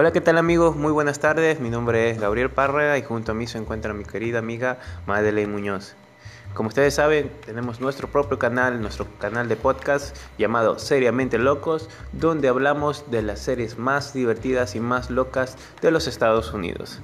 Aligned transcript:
Hola, 0.00 0.12
¿qué 0.12 0.20
tal 0.20 0.38
amigos? 0.38 0.76
Muy 0.76 0.92
buenas 0.92 1.18
tardes. 1.18 1.58
Mi 1.58 1.70
nombre 1.70 2.08
es 2.08 2.20
Gabriel 2.20 2.50
Parra 2.50 2.96
y 2.98 3.02
junto 3.02 3.32
a 3.32 3.34
mí 3.34 3.48
se 3.48 3.58
encuentra 3.58 3.94
mi 3.94 4.04
querida 4.04 4.38
amiga 4.38 4.78
Madeleine 5.08 5.50
Muñoz. 5.50 5.96
Como 6.54 6.68
ustedes 6.68 6.94
saben, 6.94 7.32
tenemos 7.44 7.80
nuestro 7.80 8.06
propio 8.06 8.38
canal, 8.38 8.80
nuestro 8.80 9.08
canal 9.18 9.48
de 9.48 9.56
podcast 9.56 10.16
llamado 10.38 10.78
Seriamente 10.78 11.36
Locos, 11.36 11.88
donde 12.12 12.46
hablamos 12.46 13.10
de 13.10 13.22
las 13.22 13.40
series 13.40 13.76
más 13.76 14.14
divertidas 14.14 14.76
y 14.76 14.78
más 14.78 15.10
locas 15.10 15.56
de 15.82 15.90
los 15.90 16.06
Estados 16.06 16.54
Unidos. 16.54 17.00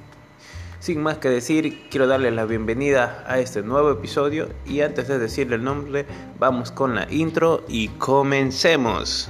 Sin 0.78 1.02
más 1.02 1.18
que 1.18 1.30
decir, 1.30 1.88
quiero 1.90 2.06
darle 2.06 2.30
la 2.30 2.44
bienvenida 2.44 3.24
a 3.26 3.40
este 3.40 3.62
nuevo 3.62 3.90
episodio 3.90 4.50
y 4.66 4.82
antes 4.82 5.08
de 5.08 5.18
decirle 5.18 5.56
el 5.56 5.64
nombre, 5.64 6.06
vamos 6.38 6.70
con 6.70 6.94
la 6.94 7.08
intro 7.10 7.64
y 7.66 7.88
comencemos. 7.88 9.28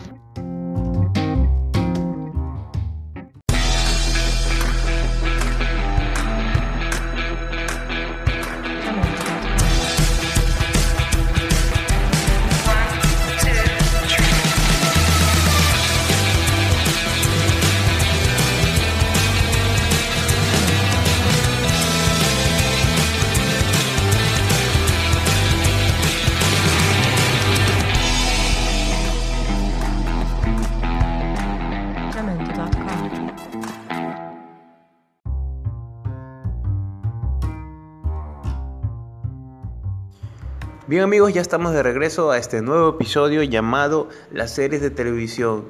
Bien 40.94 41.02
amigos, 41.02 41.34
ya 41.34 41.40
estamos 41.40 41.72
de 41.72 41.82
regreso 41.82 42.30
a 42.30 42.38
este 42.38 42.62
nuevo 42.62 42.90
episodio 42.90 43.42
llamado 43.42 44.08
Las 44.30 44.54
series 44.54 44.80
de 44.80 44.90
televisión. 44.90 45.64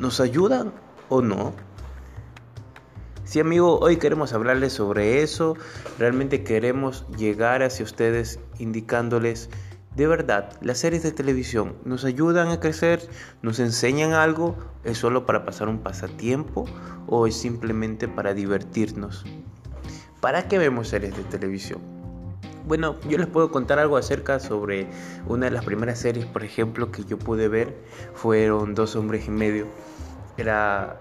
¿Nos 0.00 0.18
ayudan 0.18 0.72
o 1.08 1.22
no? 1.22 1.54
Sí 3.22 3.38
amigo, 3.38 3.78
hoy 3.78 3.98
queremos 3.98 4.32
hablarles 4.32 4.72
sobre 4.72 5.22
eso. 5.22 5.56
Realmente 6.00 6.42
queremos 6.42 7.06
llegar 7.16 7.62
hacia 7.62 7.84
ustedes 7.84 8.40
indicándoles 8.58 9.48
de 9.94 10.08
verdad, 10.08 10.58
las 10.60 10.78
series 10.78 11.04
de 11.04 11.12
televisión 11.12 11.76
nos 11.84 12.04
ayudan 12.04 12.48
a 12.48 12.58
crecer, 12.58 13.00
nos 13.42 13.60
enseñan 13.60 14.12
algo, 14.12 14.56
es 14.82 14.98
solo 14.98 15.24
para 15.24 15.44
pasar 15.44 15.68
un 15.68 15.84
pasatiempo 15.84 16.64
o 17.06 17.28
es 17.28 17.36
simplemente 17.36 18.08
para 18.08 18.34
divertirnos. 18.34 19.24
¿Para 20.20 20.48
qué 20.48 20.58
vemos 20.58 20.88
series 20.88 21.16
de 21.16 21.22
televisión? 21.22 21.93
Bueno, 22.66 22.96
yo 23.08 23.18
les 23.18 23.26
puedo 23.26 23.50
contar 23.50 23.78
algo 23.78 23.96
acerca 23.96 24.40
sobre 24.40 24.86
una 25.26 25.46
de 25.46 25.52
las 25.52 25.64
primeras 25.64 25.98
series, 25.98 26.24
por 26.24 26.44
ejemplo, 26.44 26.90
que 26.90 27.04
yo 27.04 27.18
pude 27.18 27.48
ver, 27.48 27.74
fueron 28.14 28.74
Dos 28.74 28.96
hombres 28.96 29.28
y 29.28 29.30
medio. 29.30 29.66
Era 30.38 30.98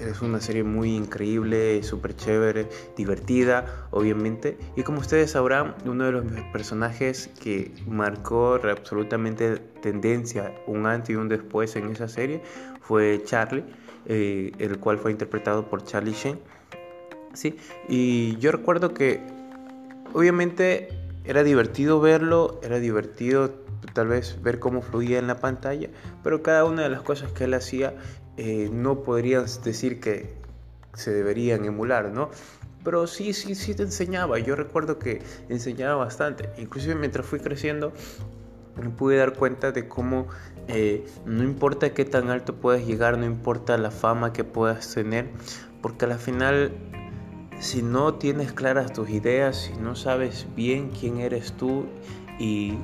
es 0.00 0.22
una 0.22 0.40
serie 0.40 0.64
muy 0.64 0.96
increíble, 0.96 1.82
súper 1.82 2.16
chévere, 2.16 2.68
divertida, 2.96 3.86
obviamente. 3.90 4.58
Y 4.76 4.82
como 4.82 5.00
ustedes 5.00 5.32
sabrán, 5.32 5.74
uno 5.84 6.04
de 6.04 6.12
los 6.12 6.24
personajes 6.52 7.30
que 7.40 7.72
marcó 7.86 8.54
absolutamente 8.54 9.58
tendencia, 9.82 10.54
un 10.66 10.86
antes 10.86 11.10
y 11.10 11.16
un 11.16 11.28
después 11.28 11.76
en 11.76 11.90
esa 11.90 12.08
serie, 12.08 12.42
fue 12.80 13.22
Charlie, 13.24 13.64
eh, 14.06 14.52
el 14.58 14.78
cual 14.78 14.98
fue 14.98 15.10
interpretado 15.10 15.68
por 15.68 15.84
Charlie 15.84 16.12
Sheen. 16.14 16.40
Sí, 17.34 17.56
y 17.88 18.36
yo 18.38 18.50
recuerdo 18.50 18.92
que 18.92 19.20
Obviamente 20.12 20.88
era 21.24 21.42
divertido 21.42 22.00
verlo, 22.00 22.60
era 22.62 22.78
divertido 22.78 23.50
tal 23.94 24.08
vez 24.08 24.40
ver 24.42 24.58
cómo 24.58 24.82
fluía 24.82 25.18
en 25.18 25.26
la 25.26 25.38
pantalla, 25.38 25.88
pero 26.22 26.42
cada 26.42 26.64
una 26.64 26.82
de 26.82 26.88
las 26.88 27.02
cosas 27.02 27.32
que 27.32 27.44
él 27.44 27.54
hacía 27.54 27.94
eh, 28.36 28.68
no 28.72 29.02
podrías 29.02 29.62
decir 29.62 30.00
que 30.00 30.34
se 30.94 31.12
deberían 31.12 31.64
emular, 31.64 32.10
¿no? 32.10 32.30
Pero 32.82 33.06
sí, 33.06 33.32
sí, 33.34 33.54
sí 33.54 33.74
te 33.74 33.82
enseñaba. 33.82 34.38
Yo 34.38 34.56
recuerdo 34.56 34.98
que 34.98 35.22
enseñaba 35.48 35.96
bastante. 35.96 36.48
Inclusive 36.56 36.94
mientras 36.94 37.26
fui 37.26 37.38
creciendo 37.38 37.92
me 38.80 38.88
pude 38.88 39.16
dar 39.16 39.34
cuenta 39.34 39.72
de 39.72 39.88
cómo 39.88 40.28
eh, 40.68 41.04
no 41.26 41.42
importa 41.42 41.92
qué 41.92 42.04
tan 42.04 42.30
alto 42.30 42.54
puedas 42.56 42.86
llegar, 42.86 43.18
no 43.18 43.26
importa 43.26 43.76
la 43.76 43.90
fama 43.90 44.32
que 44.32 44.44
puedas 44.44 44.94
tener, 44.94 45.28
porque 45.82 46.06
al 46.06 46.18
final 46.18 46.72
si 47.60 47.82
no 47.82 48.14
tienes 48.14 48.52
claras 48.52 48.92
tus 48.92 49.10
ideas, 49.10 49.56
si 49.56 49.74
no 49.74 49.94
sabes 49.94 50.46
bien 50.56 50.90
quién 50.98 51.20
eres 51.20 51.52
tú 51.52 51.84
y 52.38 52.74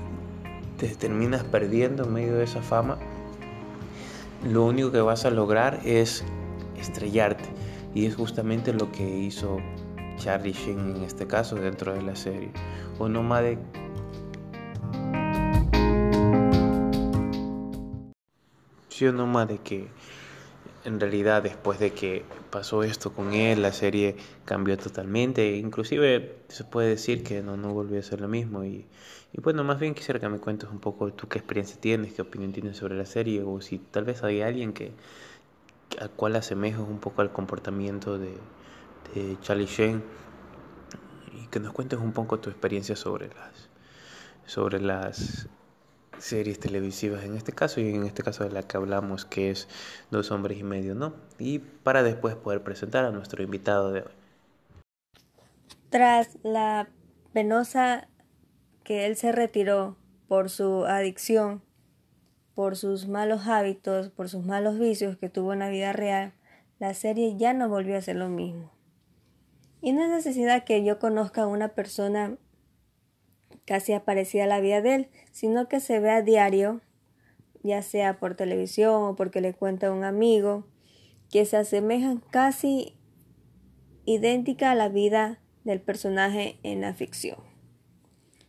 te 0.76 0.88
terminas 0.88 1.44
perdiendo 1.44 2.04
en 2.04 2.12
medio 2.12 2.36
de 2.36 2.44
esa 2.44 2.60
fama, 2.60 2.98
lo 4.44 4.66
único 4.66 4.92
que 4.92 5.00
vas 5.00 5.24
a 5.24 5.30
lograr 5.30 5.80
es 5.84 6.24
estrellarte. 6.78 7.48
Y 7.94 8.04
es 8.04 8.14
justamente 8.16 8.74
lo 8.74 8.92
que 8.92 9.08
hizo 9.08 9.56
Charlie 10.18 10.52
Sheen 10.52 10.96
en 10.96 11.02
este 11.02 11.26
caso 11.26 11.56
dentro 11.56 11.94
de 11.94 12.02
la 12.02 12.14
serie. 12.14 12.52
Un 12.98 13.14
nómade 13.14 13.58
un 19.00 19.16
nómade 19.16 19.58
que 19.58 19.88
en 20.86 21.00
realidad 21.00 21.42
después 21.42 21.78
de 21.80 21.92
que 21.92 22.24
pasó 22.50 22.84
esto 22.84 23.12
con 23.12 23.32
él, 23.32 23.60
la 23.62 23.72
serie 23.72 24.16
cambió 24.44 24.78
totalmente, 24.78 25.56
inclusive 25.56 26.38
se 26.48 26.64
puede 26.64 26.88
decir 26.90 27.24
que 27.24 27.42
no, 27.42 27.56
no 27.56 27.74
volvió 27.74 27.98
a 27.98 28.02
ser 28.02 28.20
lo 28.20 28.28
mismo. 28.28 28.64
Y, 28.64 28.86
bueno, 29.42 29.64
más 29.64 29.80
bien 29.80 29.94
quisiera 29.94 30.20
que 30.20 30.28
me 30.28 30.38
cuentes 30.38 30.70
un 30.70 30.78
poco 30.78 31.12
tú 31.12 31.28
qué 31.28 31.38
experiencia 31.38 31.78
tienes, 31.80 32.14
qué 32.14 32.22
opinión 32.22 32.52
tienes 32.52 32.76
sobre 32.76 32.96
la 32.96 33.04
serie 33.04 33.42
o 33.42 33.60
si 33.60 33.78
tal 33.78 34.04
vez 34.04 34.22
hay 34.22 34.40
alguien 34.40 34.72
que 34.72 34.92
al 36.00 36.10
cual 36.10 36.36
asemejas 36.36 36.80
un 36.80 37.00
poco 37.00 37.22
al 37.22 37.32
comportamiento 37.32 38.18
de, 38.18 38.34
Charlie 39.40 39.66
Sheen 39.66 40.02
y 41.32 41.46
que 41.46 41.58
nos 41.58 41.72
cuentes 41.72 41.98
un 41.98 42.12
poco 42.12 42.38
tu 42.38 42.50
experiencia 42.50 42.96
sobre 42.96 43.28
las 43.28 43.70
sobre 44.44 44.78
las 44.78 45.48
series 46.18 46.58
televisivas 46.58 47.24
en 47.24 47.36
este 47.36 47.52
caso 47.52 47.80
y 47.80 47.94
en 47.94 48.04
este 48.04 48.22
caso 48.22 48.44
de 48.44 48.50
la 48.50 48.62
que 48.62 48.76
hablamos 48.76 49.24
que 49.24 49.50
es 49.50 49.68
Dos 50.10 50.30
hombres 50.30 50.58
y 50.58 50.62
medio, 50.62 50.94
¿no? 50.94 51.14
Y 51.38 51.58
para 51.58 52.02
después 52.02 52.34
poder 52.36 52.62
presentar 52.62 53.04
a 53.04 53.10
nuestro 53.10 53.42
invitado 53.42 53.92
de 53.92 54.00
hoy. 54.02 54.12
Tras 55.90 56.38
la 56.42 56.88
penosa 57.32 58.08
que 58.84 59.06
él 59.06 59.16
se 59.16 59.32
retiró 59.32 59.96
por 60.28 60.50
su 60.50 60.84
adicción, 60.84 61.62
por 62.54 62.76
sus 62.76 63.08
malos 63.08 63.46
hábitos, 63.46 64.08
por 64.08 64.28
sus 64.28 64.44
malos 64.44 64.78
vicios 64.78 65.16
que 65.16 65.28
tuvo 65.28 65.52
en 65.52 65.58
la 65.58 65.68
vida 65.68 65.92
real, 65.92 66.32
la 66.78 66.94
serie 66.94 67.36
ya 67.36 67.52
no 67.52 67.68
volvió 67.68 67.96
a 67.96 68.02
ser 68.02 68.16
lo 68.16 68.28
mismo. 68.28 68.72
Y 69.80 69.92
no 69.92 70.02
es 70.02 70.10
necesidad 70.10 70.64
que 70.64 70.84
yo 70.84 70.98
conozca 70.98 71.42
a 71.42 71.46
una 71.46 71.68
persona 71.68 72.38
casi 73.66 73.92
aparecía 73.92 74.46
la 74.46 74.60
vida 74.60 74.80
de 74.80 74.94
él, 74.94 75.08
sino 75.32 75.68
que 75.68 75.80
se 75.80 76.00
ve 76.00 76.10
a 76.10 76.22
diario, 76.22 76.80
ya 77.62 77.82
sea 77.82 78.18
por 78.18 78.34
televisión 78.34 79.02
o 79.02 79.16
porque 79.16 79.40
le 79.40 79.52
cuenta 79.52 79.88
a 79.88 79.92
un 79.92 80.04
amigo, 80.04 80.66
que 81.30 81.44
se 81.44 81.56
asemejan 81.56 82.22
casi 82.30 82.96
idéntica 84.04 84.70
a 84.70 84.76
la 84.76 84.88
vida 84.88 85.40
del 85.64 85.80
personaje 85.80 86.58
en 86.62 86.80
la 86.80 86.94
ficción. 86.94 87.38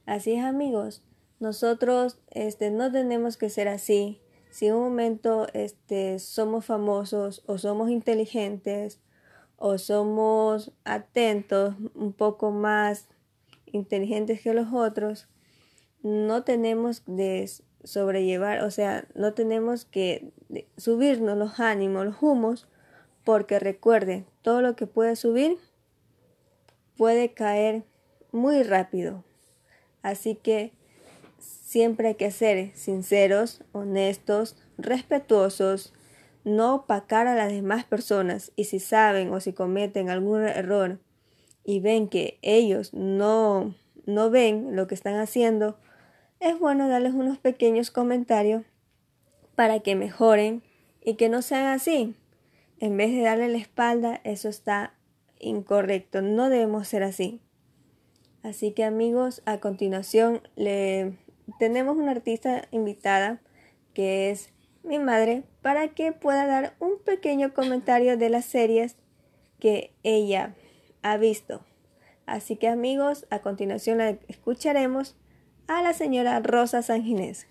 Así 0.06 0.34
es, 0.34 0.44
amigos, 0.44 1.04
nosotros 1.40 2.20
este, 2.30 2.72
no 2.72 2.92
tenemos 2.92 3.38
que 3.38 3.50
ser 3.50 3.68
así. 3.68 4.22
Si 4.52 4.68
en 4.68 4.76
un 4.76 4.84
momento 4.84 5.48
este, 5.54 6.20
somos 6.20 6.66
famosos 6.66 7.44
o 7.48 7.58
somos 7.58 7.90
inteligentes 7.90 9.02
o 9.58 9.78
somos 9.78 10.72
atentos, 10.86 11.76
un 11.96 12.14
poco 12.14 12.52
más 12.52 13.10
inteligentes 13.72 14.42
que 14.42 14.54
los 14.54 14.74
otros, 14.74 15.28
no 16.04 16.44
tenemos 16.44 17.04
de 17.06 17.50
sobrellevar, 17.84 18.64
o 18.64 18.72
sea, 18.72 19.08
no 19.16 19.34
tenemos 19.34 19.86
que 19.86 20.32
subirnos 20.78 21.38
los 21.38 21.60
ánimos, 21.60 22.06
los 22.06 22.22
humos, 22.22 22.68
porque 23.24 23.60
recuerden, 23.60 24.26
todo 24.42 24.62
lo 24.62 24.76
que 24.76 24.88
puede 24.88 25.16
subir 25.16 25.58
puede 26.96 27.34
caer 27.34 27.84
muy 28.32 28.64
rápido. 28.64 29.24
Así 30.02 30.36
que 30.36 30.72
siempre 31.40 32.10
hay 32.10 32.16
que 32.16 32.32
ser 32.32 32.76
sinceros, 32.76 33.62
honestos, 33.72 34.58
respetuosos, 34.78 35.94
no 36.44 36.76
opacar 36.76 37.28
a 37.28 37.36
las 37.36 37.52
demás 37.52 37.84
personas 37.84 38.52
y 38.56 38.66
si 38.66 38.80
saben 38.80 39.34
o 39.34 39.40
si 39.40 39.54
cometen 39.54 40.10
algún 40.10 40.44
error 40.44 41.00
y 41.68 41.82
ven 41.82 42.08
que 42.08 42.40
ellos 42.42 42.94
no, 42.94 43.76
no 44.06 44.30
ven 44.30 44.78
lo 44.78 44.88
que 44.88 44.96
están 44.96 45.16
haciendo, 45.16 45.78
es 46.40 46.58
bueno 46.58 46.88
darles 46.88 47.14
unos 47.14 47.40
pequeños 47.40 47.92
comentarios 47.92 48.64
para 49.56 49.82
que 49.82 49.94
mejoren 49.96 50.64
y 51.04 51.16
que 51.16 51.28
no 51.28 51.42
sean 51.42 51.66
así. 51.66 52.16
en 52.80 52.96
vez 52.96 53.12
de 53.12 53.22
darle 53.22 53.50
la 53.50 53.58
espalda, 53.58 54.22
eso 54.24 54.48
está 54.48 54.94
incorrecto. 55.40 56.22
No 56.22 56.50
debemos 56.50 56.88
ser 56.88 57.04
así. 57.04 57.42
Así 58.44 58.72
que 58.72 58.86
amigos, 58.86 59.42
a 59.46 59.60
continuación 59.60 60.42
le 60.56 61.18
tenemos 61.60 61.98
una 61.98 62.12
artista 62.12 62.68
invitada 62.72 63.42
que 63.94 64.30
es 64.30 64.54
mi 64.84 65.00
madre 65.00 65.44
para 65.62 65.90
que 65.90 66.14
pueda 66.14 66.46
dar 66.46 66.76
un 66.80 66.98
pequeño 67.04 67.54
comentario 67.54 68.16
de 68.16 68.30
las 68.30 68.46
series 68.46 68.96
que 69.60 69.92
ella 70.04 70.56
ha 71.12 71.18
visto. 71.18 71.62
Así 72.26 72.58
que 72.58 72.68
amigos, 72.68 73.26
a 73.30 73.40
continuación 73.40 74.02
escucharemos 74.28 75.16
a 75.68 75.82
la 75.82 75.94
señora 75.94 76.40
Rosa 76.42 76.82
Sanginés. 76.82 77.48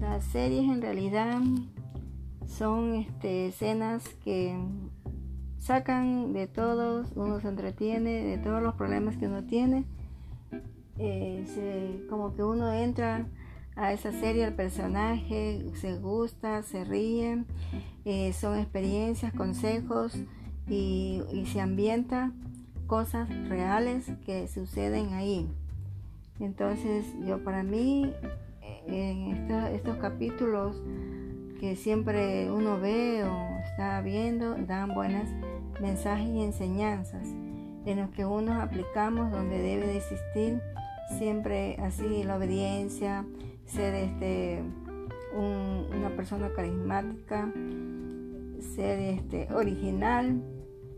Las 0.00 0.24
series 0.24 0.64
en 0.64 0.82
realidad 0.82 1.40
son 2.46 2.94
este, 2.94 3.48
escenas 3.48 4.08
que 4.24 4.56
sacan 5.58 6.32
de 6.32 6.46
todos, 6.46 7.12
uno 7.16 7.40
se 7.40 7.48
entretiene 7.48 8.22
de 8.24 8.38
todos 8.38 8.62
los 8.62 8.74
problemas 8.74 9.16
que 9.16 9.26
uno 9.26 9.44
tiene. 9.44 9.84
Eh, 10.98 12.06
como 12.08 12.34
que 12.34 12.44
uno 12.44 12.72
entra 12.72 13.26
a 13.76 13.92
esa 13.92 14.12
serie, 14.12 14.44
el 14.44 14.54
personaje 14.54 15.64
se 15.74 15.96
gusta, 15.96 16.62
se 16.62 16.84
ríe, 16.84 17.44
eh, 18.04 18.32
son 18.32 18.58
experiencias, 18.58 19.32
consejos 19.32 20.16
y, 20.68 21.22
se 21.52 21.60
ambienta 21.60 22.32
cosas 22.86 23.28
reales 23.48 24.10
que 24.24 24.48
suceden 24.48 25.14
ahí. 25.14 25.48
Entonces 26.40 27.06
yo 27.26 27.42
para 27.42 27.62
mí 27.62 28.12
en 28.86 29.50
estos 29.72 29.96
capítulos 29.96 30.76
que 31.60 31.76
siempre 31.76 32.50
uno 32.50 32.80
ve 32.80 33.24
o 33.24 33.58
está 33.64 34.00
viendo 34.00 34.56
dan 34.56 34.94
buenos 34.94 35.28
mensajes 35.80 36.28
y 36.28 36.42
enseñanzas 36.42 37.26
en 37.86 38.00
los 38.00 38.10
que 38.10 38.24
unos 38.24 38.60
aplicamos 38.60 39.30
donde 39.30 39.58
debe 39.58 39.86
de 39.86 39.96
existir 39.98 40.60
siempre 41.18 41.76
así 41.80 42.24
la 42.24 42.36
obediencia, 42.36 43.24
ser 43.72 43.94
este, 43.94 44.62
una 45.34 46.14
persona 46.14 46.52
carismática, 46.54 47.52
ser 48.74 48.98
este, 48.98 49.52
original, 49.52 50.42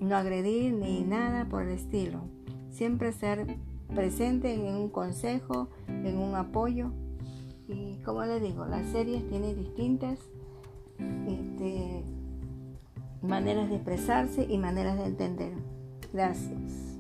no 0.01 0.17
agredir 0.17 0.75
ni 0.75 1.03
nada 1.03 1.47
por 1.49 1.63
el 1.63 1.71
estilo. 1.71 2.23
Siempre 2.71 3.13
ser 3.13 3.59
presente 3.95 4.53
en 4.53 4.75
un 4.75 4.89
consejo, 4.89 5.69
en 5.89 6.19
un 6.19 6.35
apoyo. 6.35 6.91
Y 7.69 7.99
como 8.05 8.25
les 8.25 8.43
digo, 8.43 8.67
las 8.67 8.87
series 8.89 9.27
tienen 9.29 9.57
distintas 9.57 10.19
este, 11.29 12.03
maneras 13.23 13.69
de 13.69 13.77
expresarse 13.77 14.47
y 14.49 14.59
maneras 14.59 14.99
de 14.99 15.05
entender. 15.05 15.53
Gracias. 16.13 16.94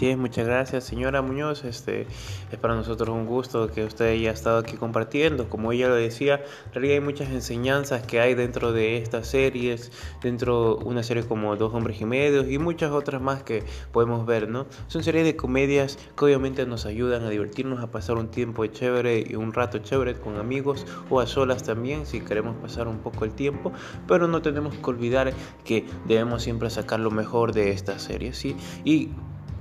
Muchas 0.00 0.46
gracias 0.46 0.84
señora 0.84 1.20
Muñoz. 1.20 1.62
Este, 1.62 2.06
es 2.50 2.58
para 2.58 2.74
nosotros 2.74 3.10
un 3.10 3.26
gusto 3.26 3.70
que 3.70 3.84
usted 3.84 4.12
haya 4.12 4.30
estado 4.30 4.56
aquí 4.56 4.78
compartiendo. 4.78 5.50
Como 5.50 5.72
ella 5.72 5.88
lo 5.88 5.94
decía, 5.94 6.36
en 6.36 6.72
realidad 6.72 6.94
hay 6.94 7.00
muchas 7.00 7.28
enseñanzas 7.28 8.06
que 8.06 8.18
hay 8.18 8.34
dentro 8.34 8.72
de 8.72 8.96
estas 8.96 9.26
series, 9.26 9.92
dentro 10.22 10.76
de 10.76 10.84
una 10.86 11.02
serie 11.02 11.24
como 11.24 11.54
Dos 11.56 11.74
Hombres 11.74 12.00
y 12.00 12.06
Medios 12.06 12.48
y 12.48 12.58
muchas 12.58 12.92
otras 12.92 13.20
más 13.20 13.42
que 13.42 13.62
podemos 13.92 14.24
ver, 14.24 14.48
¿no? 14.48 14.66
Son 14.86 15.04
series 15.04 15.26
de 15.26 15.36
comedias 15.36 15.98
que 16.16 16.24
obviamente 16.24 16.64
nos 16.64 16.86
ayudan 16.86 17.24
a 17.24 17.28
divertirnos, 17.28 17.80
a 17.80 17.90
pasar 17.90 18.16
un 18.16 18.30
tiempo 18.30 18.64
chévere 18.64 19.22
y 19.28 19.34
un 19.34 19.52
rato 19.52 19.80
chévere 19.80 20.14
con 20.14 20.38
amigos 20.38 20.86
o 21.10 21.20
a 21.20 21.26
solas 21.26 21.62
también 21.62 22.06
si 22.06 22.20
queremos 22.22 22.56
pasar 22.56 22.88
un 22.88 23.00
poco 23.00 23.26
el 23.26 23.32
tiempo, 23.32 23.70
pero 24.08 24.28
no 24.28 24.40
tenemos 24.40 24.74
que 24.74 24.90
olvidar 24.90 25.34
que 25.62 25.84
debemos 26.06 26.42
siempre 26.42 26.70
sacar 26.70 27.00
lo 27.00 27.10
mejor 27.10 27.52
de 27.52 27.72
estas 27.72 28.00
series, 28.00 28.38
¿sí? 28.38 28.56
Y 28.82 29.10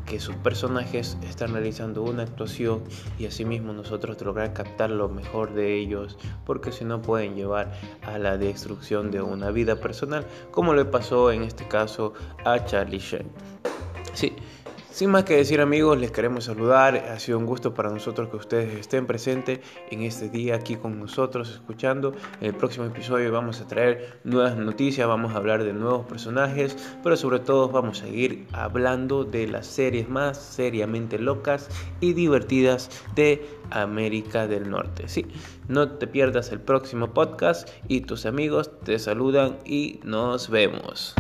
que 0.10 0.20
sus 0.20 0.36
personajes 0.38 1.18
están 1.22 1.54
realizando 1.54 2.02
una 2.02 2.24
actuación 2.24 2.84
y 3.20 3.28
asimismo 3.28 3.74
nosotros 3.74 4.20
lograr 4.22 4.54
captar 4.54 4.90
lo 4.90 5.08
mejor 5.08 5.54
de 5.54 5.78
ellos 5.78 6.18
porque 6.46 6.72
si 6.72 6.84
no 6.84 7.02
pueden 7.02 7.36
llevar 7.36 7.72
a 8.02 8.18
la 8.18 8.38
destrucción 8.38 9.12
de 9.12 9.22
una 9.22 9.52
vida 9.52 9.76
personal 9.76 10.26
como 10.50 10.74
le 10.74 10.84
pasó 10.84 11.32
en 11.32 11.44
este 11.44 11.68
caso 11.68 12.14
a 12.44 12.66
Charlie 12.66 12.98
Sheen. 12.98 13.30
Sí, 14.14 14.34
sin 15.00 15.12
más 15.12 15.24
que 15.24 15.38
decir 15.38 15.62
amigos, 15.62 15.98
les 15.98 16.12
queremos 16.12 16.44
saludar. 16.44 16.98
Ha 16.98 17.18
sido 17.20 17.38
un 17.38 17.46
gusto 17.46 17.74
para 17.74 17.90
nosotros 17.90 18.28
que 18.28 18.36
ustedes 18.36 18.78
estén 18.78 19.08
presentes 19.08 19.62
en 19.92 20.02
este 20.02 20.28
día 20.28 20.56
aquí 20.56 20.76
con 20.76 21.00
nosotros 21.00 21.52
escuchando. 21.52 22.12
En 22.42 22.48
el 22.48 22.54
próximo 22.54 22.86
episodio 22.86 23.32
vamos 23.32 23.62
a 23.62 23.68
traer 23.68 24.20
nuevas 24.26 24.58
noticias, 24.58 25.08
vamos 25.08 25.34
a 25.34 25.38
hablar 25.38 25.64
de 25.64 25.72
nuevos 25.72 26.06
personajes, 26.06 26.76
pero 27.02 27.16
sobre 27.16 27.40
todo 27.40 27.70
vamos 27.70 28.02
a 28.02 28.08
seguir 28.08 28.46
hablando 28.52 29.24
de 29.24 29.48
las 29.48 29.68
series 29.68 30.10
más 30.10 30.38
seriamente 30.38 31.18
locas 31.18 31.70
y 32.02 32.12
divertidas 32.12 32.90
de 33.16 33.48
América 33.72 34.48
del 34.48 34.70
Norte. 34.70 35.08
Sí, 35.08 35.26
no 35.70 35.92
te 35.92 36.08
pierdas 36.08 36.52
el 36.52 36.60
próximo 36.60 37.14
podcast 37.14 37.70
y 37.88 38.02
tus 38.02 38.26
amigos 38.26 38.70
te 38.84 39.00
saludan 39.00 39.60
y 39.64 40.02
nos 40.04 40.50
vemos. 40.50 41.16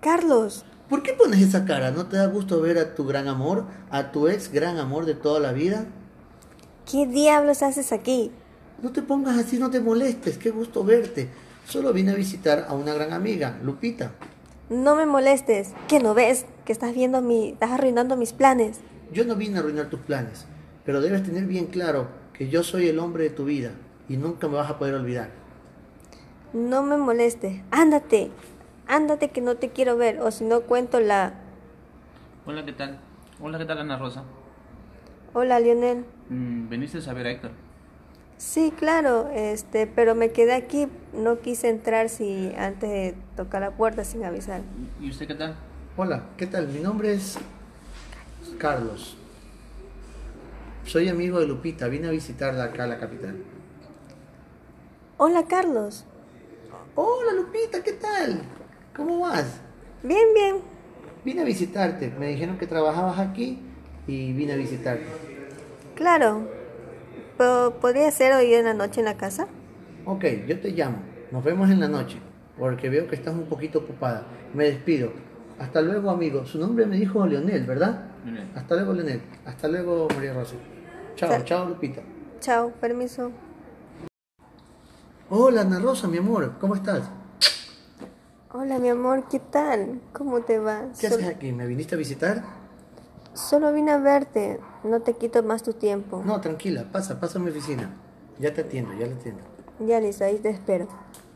Carlos. 0.00 0.64
¿Por 0.88 1.02
qué 1.02 1.12
pones 1.12 1.40
esa 1.40 1.64
cara? 1.64 1.90
¿No 1.90 2.06
te 2.06 2.16
da 2.16 2.26
gusto 2.26 2.60
ver 2.60 2.78
a 2.78 2.94
tu 2.94 3.04
gran 3.04 3.26
amor, 3.26 3.64
a 3.90 4.12
tu 4.12 4.28
ex 4.28 4.52
gran 4.52 4.78
amor 4.78 5.06
de 5.06 5.14
toda 5.14 5.40
la 5.40 5.50
vida? 5.50 5.86
¿Qué 6.88 7.06
diablos 7.06 7.62
haces 7.64 7.92
aquí? 7.92 8.30
No 8.80 8.92
te 8.92 9.02
pongas 9.02 9.38
así, 9.38 9.58
no 9.58 9.70
te 9.70 9.80
molestes, 9.80 10.38
qué 10.38 10.50
gusto 10.50 10.84
verte. 10.84 11.28
Solo 11.66 11.92
vine 11.92 12.12
a 12.12 12.14
visitar 12.14 12.66
a 12.68 12.74
una 12.74 12.94
gran 12.94 13.12
amiga, 13.12 13.58
Lupita. 13.64 14.12
No 14.68 14.94
me 14.94 15.04
molestes, 15.04 15.70
¿qué 15.88 15.98
no 15.98 16.14
ves? 16.14 16.46
Que 16.64 16.72
estás 16.72 16.94
viendo 16.94 17.20
mi, 17.20 17.50
estás 17.50 17.72
arruinando 17.72 18.16
mis 18.16 18.32
planes. 18.32 18.78
Yo 19.12 19.24
no 19.24 19.34
vine 19.34 19.56
a 19.56 19.60
arruinar 19.60 19.90
tus 19.90 20.00
planes, 20.00 20.46
pero 20.84 21.00
debes 21.00 21.24
tener 21.24 21.44
bien 21.46 21.66
claro 21.66 22.06
que 22.32 22.48
yo 22.48 22.62
soy 22.62 22.88
el 22.88 23.00
hombre 23.00 23.24
de 23.24 23.30
tu 23.30 23.44
vida 23.44 23.72
y 24.08 24.16
nunca 24.16 24.46
me 24.46 24.54
vas 24.54 24.70
a 24.70 24.78
poder 24.78 24.94
olvidar. 24.94 25.40
No 26.52 26.82
me 26.82 26.96
moleste. 26.96 27.62
Ándate. 27.70 28.30
Ándate 28.90 29.30
que 29.30 29.40
no 29.40 29.54
te 29.54 29.70
quiero 29.70 29.96
ver. 29.96 30.20
O 30.20 30.32
si 30.32 30.42
no 30.42 30.62
cuento 30.62 30.98
la... 30.98 31.34
Hola, 32.44 32.64
¿qué 32.64 32.72
tal? 32.72 32.98
Hola, 33.40 33.56
¿qué 33.56 33.64
tal, 33.64 33.78
Ana 33.78 33.96
Rosa? 33.96 34.24
Hola, 35.32 35.60
Lionel. 35.60 36.04
Mm, 36.28 36.68
¿Veniste 36.68 36.98
a 37.08 37.12
ver 37.12 37.26
a 37.28 37.30
Héctor? 37.30 37.52
Sí, 38.36 38.72
claro, 38.76 39.30
este, 39.32 39.86
pero 39.86 40.16
me 40.16 40.32
quedé 40.32 40.54
aquí, 40.54 40.88
no 41.12 41.38
quise 41.38 41.68
entrar 41.68 42.08
si 42.08 42.52
antes 42.58 42.90
de 42.90 43.14
tocar 43.36 43.60
la 43.60 43.70
puerta 43.70 44.02
sin 44.02 44.24
avisar. 44.24 44.62
¿Y 45.00 45.10
usted 45.10 45.28
qué 45.28 45.34
tal? 45.36 45.54
Hola, 45.96 46.24
¿qué 46.36 46.46
tal? 46.46 46.66
Mi 46.66 46.80
nombre 46.80 47.12
es 47.12 47.38
Carlos. 48.58 49.16
Soy 50.84 51.08
amigo 51.08 51.38
de 51.38 51.46
Lupita, 51.46 51.86
vine 51.86 52.08
a 52.08 52.10
visitarla 52.10 52.64
acá 52.64 52.84
a 52.84 52.86
la 52.88 52.98
capital. 52.98 53.36
Hola, 55.16 55.44
Carlos. 55.44 56.06
Hola 56.96 57.34
Lupita, 57.34 57.84
¿qué 57.84 57.92
tal? 57.92 58.42
¿Cómo 59.00 59.20
vas? 59.20 59.62
Bien, 60.02 60.26
bien. 60.34 60.56
Vine 61.24 61.40
a 61.40 61.44
visitarte. 61.44 62.12
Me 62.18 62.26
dijeron 62.26 62.58
que 62.58 62.66
trabajabas 62.66 63.18
aquí 63.18 63.58
y 64.06 64.34
vine 64.34 64.52
a 64.52 64.56
visitarte. 64.56 65.06
Claro. 65.94 66.46
¿Podría 67.80 68.10
ser 68.10 68.34
hoy 68.34 68.52
en 68.52 68.66
la 68.66 68.74
noche 68.74 69.00
en 69.00 69.06
la 69.06 69.16
casa? 69.16 69.46
Ok, 70.04 70.26
yo 70.46 70.60
te 70.60 70.72
llamo. 70.72 70.98
Nos 71.32 71.42
vemos 71.42 71.70
en 71.70 71.80
la 71.80 71.88
noche, 71.88 72.18
porque 72.58 72.90
veo 72.90 73.08
que 73.08 73.16
estás 73.16 73.32
un 73.32 73.46
poquito 73.46 73.78
ocupada. 73.78 74.26
Me 74.52 74.64
despido. 74.64 75.14
Hasta 75.58 75.80
luego, 75.80 76.10
amigo. 76.10 76.44
Su 76.44 76.58
nombre 76.58 76.84
me 76.84 76.96
dijo 76.96 77.26
Leonel, 77.26 77.64
¿verdad? 77.64 78.04
Hasta 78.54 78.74
luego, 78.74 78.92
Leonel. 78.92 79.22
Hasta 79.46 79.66
luego, 79.66 80.08
María 80.14 80.34
Rosa. 80.34 80.56
Chao, 81.16 81.42
chao, 81.42 81.66
Lupita. 81.70 82.02
Chao, 82.40 82.70
permiso. 82.78 83.32
Hola, 85.30 85.62
Ana 85.62 85.78
Rosa, 85.78 86.06
mi 86.06 86.18
amor, 86.18 86.58
¿cómo 86.60 86.74
estás? 86.74 87.10
Hola, 88.52 88.78
mi 88.78 88.88
amor, 88.88 89.28
¿qué 89.30 89.38
tal? 89.38 90.00
¿Cómo 90.12 90.40
te 90.40 90.58
va? 90.58 90.86
¿Qué 90.98 91.08
Sol- 91.08 91.20
haces 91.20 91.36
aquí? 91.36 91.52
¿Me 91.52 91.66
viniste 91.66 91.94
a 91.94 91.98
visitar? 91.98 92.42
Solo 93.32 93.72
vine 93.72 93.92
a 93.92 93.98
verte. 93.98 94.58
No 94.82 95.00
te 95.00 95.14
quito 95.14 95.42
más 95.42 95.62
tu 95.62 95.72
tiempo. 95.72 96.22
No, 96.24 96.40
tranquila, 96.40 96.84
pasa, 96.90 97.20
pasa 97.20 97.38
a 97.38 97.42
mi 97.42 97.50
oficina. 97.50 97.90
Ya 98.38 98.52
te 98.52 98.62
atiendo, 98.62 98.92
ya 98.94 99.06
te 99.06 99.14
atiendo. 99.14 99.42
Ya, 99.86 100.00
Lisa, 100.00 100.24
ahí 100.26 100.38
te 100.38 100.50
espero. 100.50 100.88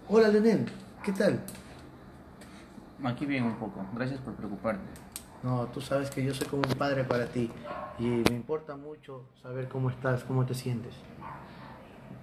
Hola, 0.08 0.28
Leonel, 0.28 0.66
¿qué 1.04 1.12
tal? 1.12 1.40
Aquí 3.04 3.26
bien 3.26 3.44
un 3.44 3.54
poco. 3.56 3.80
Gracias 3.94 4.20
por 4.20 4.34
preocuparte. 4.34 4.82
No, 5.42 5.66
tú 5.66 5.80
sabes 5.80 6.10
que 6.10 6.24
yo 6.24 6.34
soy 6.34 6.46
como 6.48 6.62
un 6.66 6.74
padre 6.74 7.04
para 7.04 7.26
ti 7.26 7.50
y 7.98 8.04
me 8.28 8.34
importa 8.34 8.76
mucho 8.76 9.24
saber 9.42 9.68
cómo 9.68 9.90
estás, 9.90 10.24
cómo 10.24 10.46
te 10.46 10.54
sientes. 10.54 10.94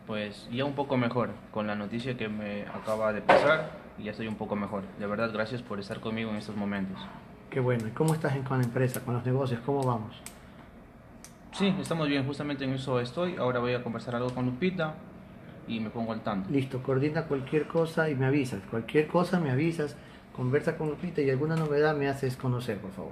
Pues 0.07 0.49
ya 0.51 0.65
un 0.65 0.73
poco 0.73 0.97
mejor. 0.97 1.29
Con 1.51 1.67
la 1.67 1.75
noticia 1.75 2.17
que 2.17 2.27
me 2.27 2.63
acaba 2.63 3.13
de 3.13 3.21
pasar, 3.21 3.69
ya 4.03 4.11
estoy 4.11 4.27
un 4.27 4.35
poco 4.35 4.55
mejor. 4.55 4.83
De 4.99 5.05
verdad, 5.07 5.31
gracias 5.33 5.61
por 5.61 5.79
estar 5.79 5.99
conmigo 5.99 6.29
en 6.31 6.37
estos 6.37 6.55
momentos. 6.55 6.99
Qué 7.49 7.59
bueno, 7.59 7.87
¿y 7.87 7.91
cómo 7.91 8.13
estás 8.13 8.35
en- 8.35 8.43
con 8.43 8.57
la 8.59 8.63
empresa, 8.63 9.01
con 9.01 9.13
los 9.13 9.25
negocios? 9.25 9.59
¿Cómo 9.65 9.83
vamos? 9.83 10.15
Sí, 11.53 11.75
estamos 11.79 12.07
bien. 12.07 12.25
Justamente 12.25 12.63
en 12.63 12.73
eso 12.73 12.99
estoy. 12.99 13.35
Ahora 13.35 13.59
voy 13.59 13.73
a 13.73 13.83
conversar 13.83 14.15
algo 14.15 14.33
con 14.33 14.45
Lupita 14.45 14.95
y 15.67 15.79
me 15.79 15.89
pongo 15.89 16.13
al 16.13 16.21
tanto. 16.21 16.49
Listo, 16.49 16.81
coordina 16.81 17.23
cualquier 17.25 17.67
cosa 17.67 18.09
y 18.09 18.15
me 18.15 18.25
avisas. 18.25 18.61
Cualquier 18.71 19.07
cosa 19.07 19.39
me 19.39 19.51
avisas, 19.51 19.97
conversa 20.35 20.77
con 20.77 20.89
Lupita 20.89 21.21
y 21.21 21.29
alguna 21.29 21.55
novedad 21.57 21.95
me 21.95 22.07
haces 22.07 22.37
conocer, 22.37 22.77
por 22.79 22.91
favor. 22.91 23.11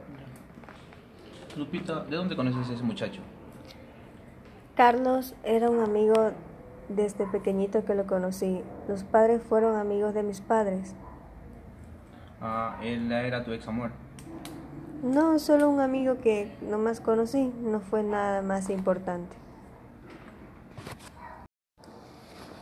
Lupita, 1.58 2.06
¿de 2.06 2.16
dónde 2.16 2.36
conoces 2.36 2.70
a 2.70 2.74
ese 2.74 2.84
muchacho? 2.84 3.22
Carlos 4.76 5.36
era 5.44 5.70
un 5.70 5.82
amigo 5.84 6.32
desde 6.90 7.26
pequeñito 7.28 7.86
que 7.86 7.96
lo 7.96 8.06
conocí. 8.06 8.62
Los 8.88 9.04
padres 9.04 9.42
fueron 9.42 9.76
amigos 9.78 10.14
de 10.14 10.24
mis 10.24 10.42
padres. 10.42 10.96
Ah, 12.42 12.78
él 12.82 13.12
era 13.12 13.44
tu 13.44 13.52
ex 13.52 13.68
amor. 13.68 13.92
No, 15.04 15.40
solo 15.40 15.70
un 15.70 15.80
amigo 15.80 16.18
que 16.20 16.56
nomás 16.62 17.00
conocí. 17.00 17.54
No 17.62 17.80
fue 17.80 18.04
nada 18.04 18.42
más 18.42 18.70
importante. 18.70 19.36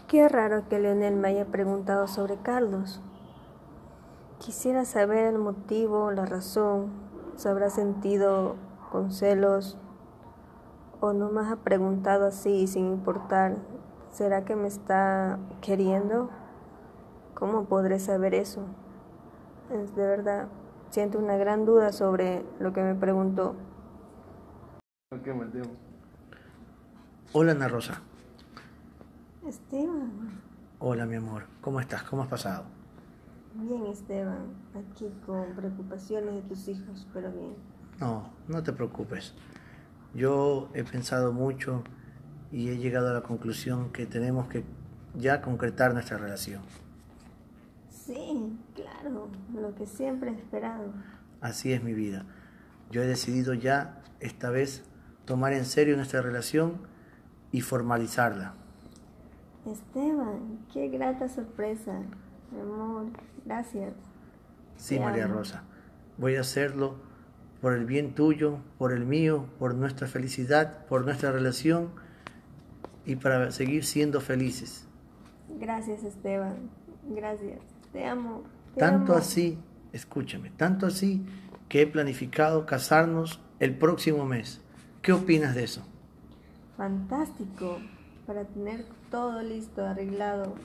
Qué 0.08 0.30
raro 0.30 0.70
que 0.70 0.80
Leonel 0.80 1.16
me 1.16 1.30
haya 1.30 1.46
preguntado 1.46 2.08
sobre 2.08 2.38
Carlos. 2.38 3.02
Quisiera 4.40 4.86
saber 4.86 5.26
el 5.26 5.38
motivo, 5.38 6.12
la 6.12 6.26
razón. 6.26 6.92
¿Se 7.36 7.50
habrá 7.50 7.70
sentido 7.70 8.56
con 8.92 9.12
celos? 9.12 9.78
¿O 11.02 11.12
nomás 11.14 11.52
ha 11.52 11.58
preguntado 11.58 12.28
así 12.28 12.68
sin 12.68 12.86
importar? 12.86 13.58
¿Será 14.18 14.44
que 14.46 14.56
me 14.56 14.68
está 14.68 15.38
queriendo? 15.62 16.32
¿Cómo 17.36 17.66
podré 17.66 18.00
saber 18.00 18.34
eso? 18.34 18.66
Es 19.72 19.96
de 19.96 20.08
verdad, 20.08 20.48
siento 20.90 21.20
una 21.20 21.38
gran 21.38 21.66
duda 21.66 21.92
sobre 21.92 22.44
lo 22.60 22.74
que 22.74 22.82
me 22.82 22.96
preguntó. 22.96 23.54
Hola, 27.32 27.52
Ana 27.52 27.68
Rosa. 27.68 28.02
Esteban, 29.46 30.42
Hola, 30.80 31.06
mi 31.06 31.18
amor. 31.18 31.44
¿Cómo 31.62 31.80
estás? 31.80 32.02
¿Cómo 32.02 32.24
has 32.24 32.28
pasado? 32.28 32.64
bien 33.54 33.86
Esteban, 33.86 34.48
aquí 34.74 35.14
con 35.28 35.54
preocupaciones 35.56 36.34
de 36.34 36.42
tus 36.42 36.68
hijos, 36.68 37.08
pero 37.14 37.32
bien. 37.32 37.56
No, 38.00 38.32
no 38.48 38.64
te 38.64 38.74
preocupes. 38.74 39.36
Yo 40.16 40.70
he 40.74 40.84
pensado 40.84 41.34
mucho 41.34 41.84
y 42.52 42.70
he 42.70 42.78
llegado 42.78 43.10
a 43.10 43.14
la 43.14 43.22
conclusión 43.22 43.92
que 43.92 44.06
tenemos 44.06 44.48
que 44.48 44.64
ya 45.16 45.42
concretar 45.42 45.94
nuestra 45.94 46.18
relación. 46.18 46.62
Sí, 47.90 48.58
claro, 48.76 49.28
lo 49.54 49.76
que 49.76 49.86
siempre 49.86 50.32
he 50.32 50.34
esperado. 50.34 50.94
Así 51.42 51.74
es 51.74 51.84
mi 51.84 51.94
vida. 51.94 52.26
Yo 52.90 53.02
he 53.02 53.08
decidido 53.08 53.54
ya, 53.54 54.02
esta 54.20 54.50
vez, 54.50 54.84
tomar 55.26 55.54
en 55.54 55.66
serio 55.66 55.96
nuestra 55.98 56.22
relación 56.22 56.78
y 57.52 57.62
formalizarla. 57.62 58.54
Esteban, 59.66 60.60
qué 60.72 60.88
grata 60.88 61.28
sorpresa. 61.28 62.00
Mi 62.52 62.62
amor, 62.62 63.08
gracias. 63.46 63.94
Sí, 64.78 64.96
Te 64.96 65.02
María 65.04 65.26
amo. 65.26 65.36
Rosa. 65.36 65.64
Voy 66.18 66.38
a 66.38 66.42
hacerlo 66.42 66.96
por 67.62 67.74
el 67.74 67.86
bien 67.86 68.16
tuyo, 68.16 68.60
por 68.78 68.94
el 68.94 69.06
mío, 69.06 69.48
por 69.60 69.76
nuestra 69.76 70.08
felicidad, 70.08 70.86
por 70.86 71.04
nuestra 71.04 71.32
relación 71.32 71.90
y 73.08 73.16
para 73.18 73.52
seguir 73.52 73.86
siendo 73.86 74.22
felices. 74.22 74.88
Gracias 75.50 76.04
Esteban, 76.04 76.70
gracias. 77.04 77.60
Te 77.92 78.06
amo. 78.06 78.44
te 78.74 78.82
Tanto 78.82 79.14
amo. 79.14 79.16
así, 79.16 79.60
escúchame, 79.92 80.52
tanto 80.52 80.86
así 80.88 81.26
que 81.70 81.82
he 81.82 81.88
planificado 81.88 82.66
casarnos 82.66 83.42
el 83.60 83.78
próximo 83.78 84.26
mes. 84.26 84.62
¿Qué 85.02 85.14
opinas 85.14 85.56
de 85.56 85.64
eso? 85.66 85.86
Fantástico, 86.78 87.82
para 88.26 88.46
tener 88.46 88.86
todo 89.10 89.42
listo, 89.42 89.86
arreglado. 89.86 90.56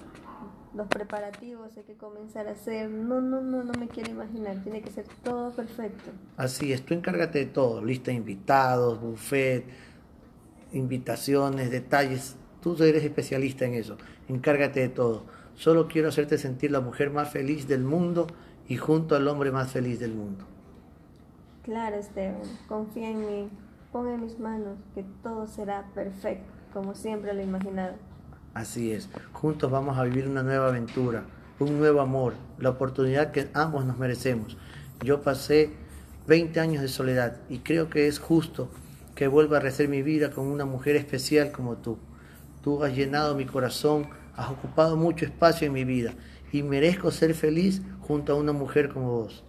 Los 0.74 0.88
preparativos 0.88 1.76
hay 1.76 1.84
que 1.84 1.96
comenzar 1.96 2.48
a 2.48 2.52
hacer. 2.52 2.90
No, 2.90 3.20
no, 3.20 3.40
no, 3.42 3.62
no 3.64 3.74
me 3.74 3.88
quiero 3.88 4.10
imaginar. 4.10 4.62
Tiene 4.62 4.82
que 4.82 4.90
ser 4.90 5.06
todo 5.22 5.54
perfecto. 5.54 6.12
Así 6.36 6.72
es, 6.72 6.84
tú 6.84 6.94
encárgate 6.94 7.40
de 7.40 7.46
todo, 7.46 7.84
lista 7.84 8.10
de 8.10 8.16
invitados, 8.16 9.00
buffet, 9.00 9.66
invitaciones, 10.72 11.70
detalles. 11.70 12.36
Tú 12.60 12.76
eres 12.82 13.04
especialista 13.04 13.64
en 13.64 13.74
eso, 13.74 13.96
encárgate 14.28 14.80
de 14.80 14.88
todo. 14.88 15.24
Solo 15.54 15.88
quiero 15.88 16.08
hacerte 16.08 16.38
sentir 16.38 16.70
la 16.70 16.80
mujer 16.80 17.10
más 17.10 17.30
feliz 17.30 17.68
del 17.68 17.84
mundo 17.84 18.26
y 18.68 18.76
junto 18.76 19.16
al 19.16 19.28
hombre 19.28 19.50
más 19.50 19.70
feliz 19.70 19.98
del 20.00 20.14
mundo. 20.14 20.44
Claro, 21.62 21.96
Esteban, 21.96 22.42
confía 22.68 23.10
en 23.10 23.20
mí. 23.20 23.50
Pon 23.92 24.08
en 24.08 24.22
mis 24.22 24.38
manos 24.38 24.78
que 24.94 25.04
todo 25.22 25.46
será 25.46 25.84
perfecto, 25.94 26.50
como 26.72 26.94
siempre 26.94 27.34
lo 27.34 27.40
he 27.40 27.44
imaginado. 27.44 27.94
Así 28.54 28.90
es, 28.90 29.10
juntos 29.32 29.70
vamos 29.70 29.98
a 29.98 30.04
vivir 30.04 30.26
una 30.26 30.42
nueva 30.42 30.68
aventura, 30.68 31.24
un 31.58 31.78
nuevo 31.78 32.00
amor, 32.00 32.32
la 32.58 32.70
oportunidad 32.70 33.32
que 33.32 33.48
ambos 33.52 33.84
nos 33.84 33.98
merecemos. 33.98 34.56
Yo 35.04 35.20
pasé 35.20 35.74
20 36.26 36.58
años 36.58 36.82
de 36.82 36.88
soledad 36.88 37.36
y 37.50 37.58
creo 37.58 37.90
que 37.90 38.06
es 38.06 38.18
justo 38.18 38.70
que 39.14 39.28
vuelva 39.28 39.58
a 39.58 39.60
rehacer 39.60 39.88
mi 39.88 40.02
vida 40.02 40.30
con 40.30 40.46
una 40.46 40.64
mujer 40.64 40.96
especial 40.96 41.52
como 41.52 41.76
tú. 41.76 41.98
Tú 42.62 42.82
has 42.84 42.94
llenado 42.94 43.34
mi 43.34 43.44
corazón, 43.44 44.08
has 44.36 44.50
ocupado 44.50 44.96
mucho 44.96 45.24
espacio 45.24 45.66
en 45.66 45.72
mi 45.72 45.84
vida 45.84 46.14
y 46.52 46.62
merezco 46.62 47.10
ser 47.10 47.34
feliz 47.34 47.82
junto 48.00 48.32
a 48.32 48.36
una 48.36 48.52
mujer 48.52 48.88
como 48.88 49.10
vos. 49.10 49.44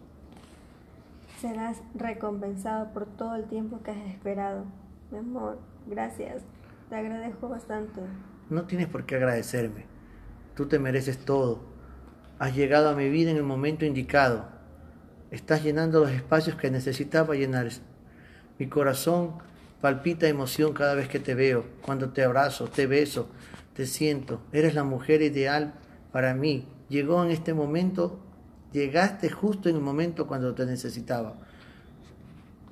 Serás 1.39 1.81
recompensado 1.93 2.93
por 2.93 3.05
todo 3.05 3.35
el 3.35 3.45
tiempo 3.45 3.81
que 3.83 3.91
has 3.91 4.09
esperado. 4.09 4.65
Mi 5.11 5.17
amor, 5.17 5.59
gracias. 5.87 6.41
Te 6.89 6.95
agradezco 6.95 7.49
bastante. 7.49 8.01
No 8.49 8.63
tienes 8.63 8.87
por 8.87 9.05
qué 9.05 9.15
agradecerme. 9.15 9.85
Tú 10.55 10.67
te 10.67 10.79
mereces 10.79 11.17
todo. 11.17 11.61
Has 12.39 12.55
llegado 12.55 12.89
a 12.89 12.95
mi 12.95 13.09
vida 13.09 13.31
en 13.31 13.37
el 13.37 13.43
momento 13.43 13.85
indicado. 13.85 14.45
Estás 15.31 15.63
llenando 15.63 15.99
los 15.99 16.11
espacios 16.11 16.55
que 16.55 16.71
necesitaba 16.71 17.35
llenar. 17.35 17.67
Mi 18.59 18.67
corazón 18.67 19.33
palpita 19.83 20.29
emoción 20.29 20.71
cada 20.71 20.95
vez 20.95 21.09
que 21.09 21.19
te 21.19 21.35
veo, 21.35 21.65
cuando 21.81 22.13
te 22.13 22.23
abrazo, 22.23 22.69
te 22.69 22.87
beso, 22.87 23.27
te 23.73 23.85
siento. 23.85 24.39
Eres 24.53 24.75
la 24.75 24.85
mujer 24.85 25.21
ideal 25.21 25.73
para 26.13 26.33
mí. 26.33 26.69
Llegó 26.87 27.21
en 27.21 27.31
este 27.31 27.53
momento, 27.53 28.17
llegaste 28.71 29.29
justo 29.29 29.67
en 29.67 29.75
el 29.75 29.81
momento 29.81 30.25
cuando 30.25 30.55
te 30.55 30.65
necesitaba. 30.65 31.35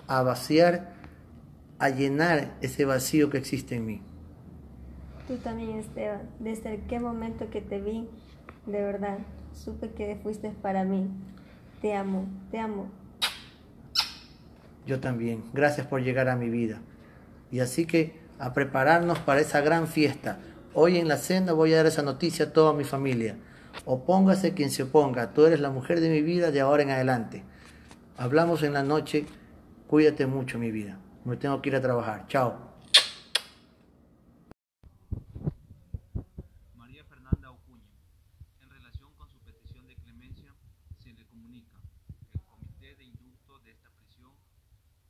A 0.08 0.24
vaciar, 0.24 0.94
a 1.80 1.90
llenar 1.90 2.56
ese 2.62 2.86
vacío 2.86 3.30
que 3.30 3.40
existe 3.40 3.76
en 3.76 3.86
mí. 3.88 4.02
Tú 5.28 5.36
también, 5.36 5.80
Esteban. 5.80 6.30
Desde 6.40 6.82
qué 6.88 7.02
momento 7.02 7.50
que 7.50 7.60
te 7.60 7.82
vi, 7.82 8.08
de 8.66 8.82
verdad, 8.84 9.18
supe 9.52 9.90
que 9.90 10.18
fuiste 10.24 10.52
para 10.62 10.86
mí. 10.86 11.10
Te 11.82 11.94
amo, 11.94 12.30
te 12.52 12.60
amo. 12.60 12.88
Yo 14.88 15.02
también. 15.02 15.44
Gracias 15.52 15.88
por 15.88 16.02
llegar 16.02 16.30
a 16.30 16.38
mi 16.38 16.50
vida. 16.50 16.80
Y 17.52 17.60
así 17.60 17.86
que 17.86 18.20
a 18.40 18.54
prepararnos 18.54 19.20
para 19.20 19.42
esa 19.42 19.62
gran 19.62 19.88
fiesta. 19.88 20.40
Hoy 20.74 20.98
en 20.98 21.08
la 21.08 21.18
cena 21.18 21.54
voy 21.54 21.74
a 21.74 21.78
dar 21.78 21.86
esa 21.88 22.02
noticia 22.02 22.46
a 22.46 22.54
toda 22.54 22.74
mi 22.74 22.84
familia. 22.84 23.36
Opóngase 23.86 24.54
quien 24.54 24.70
se 24.72 24.84
oponga. 24.84 25.34
Tú 25.34 25.46
eres 25.46 25.60
la 25.60 25.70
mujer 25.70 26.00
de 26.00 26.10
mi 26.10 26.22
vida 26.22 26.52
de 26.52 26.62
ahora 26.62 26.84
en 26.84 26.92
adelante. 26.92 27.44
Hablamos 28.18 28.64
en 28.64 28.74
la 28.74 28.84
noche. 28.84 29.26
Cuídate 29.88 30.26
mucho, 30.26 30.58
mi 30.60 30.72
vida. 30.72 30.98
Me 31.26 31.38
tengo 31.38 31.62
que 31.62 31.70
ir 31.70 31.76
a 31.76 31.82
trabajar. 31.82 32.26
Chao. 32.28 32.72
María 36.76 37.04
Fernanda 37.06 37.52
Ocuña. 37.52 37.90
En 38.62 38.70
relación 38.70 39.10
con 39.18 39.28
su 39.30 39.40
petición 39.40 39.88
de 39.88 39.96
clemencia, 39.96 40.54
se 41.04 41.14
le 41.14 41.26
comunica 41.26 41.78
que 42.32 42.38
el 42.38 42.44
Comité 42.44 42.96
de 42.96 43.04
Indulto 43.06 43.60
de 43.60 43.72
esta 43.72 43.90
prisión 43.90 44.32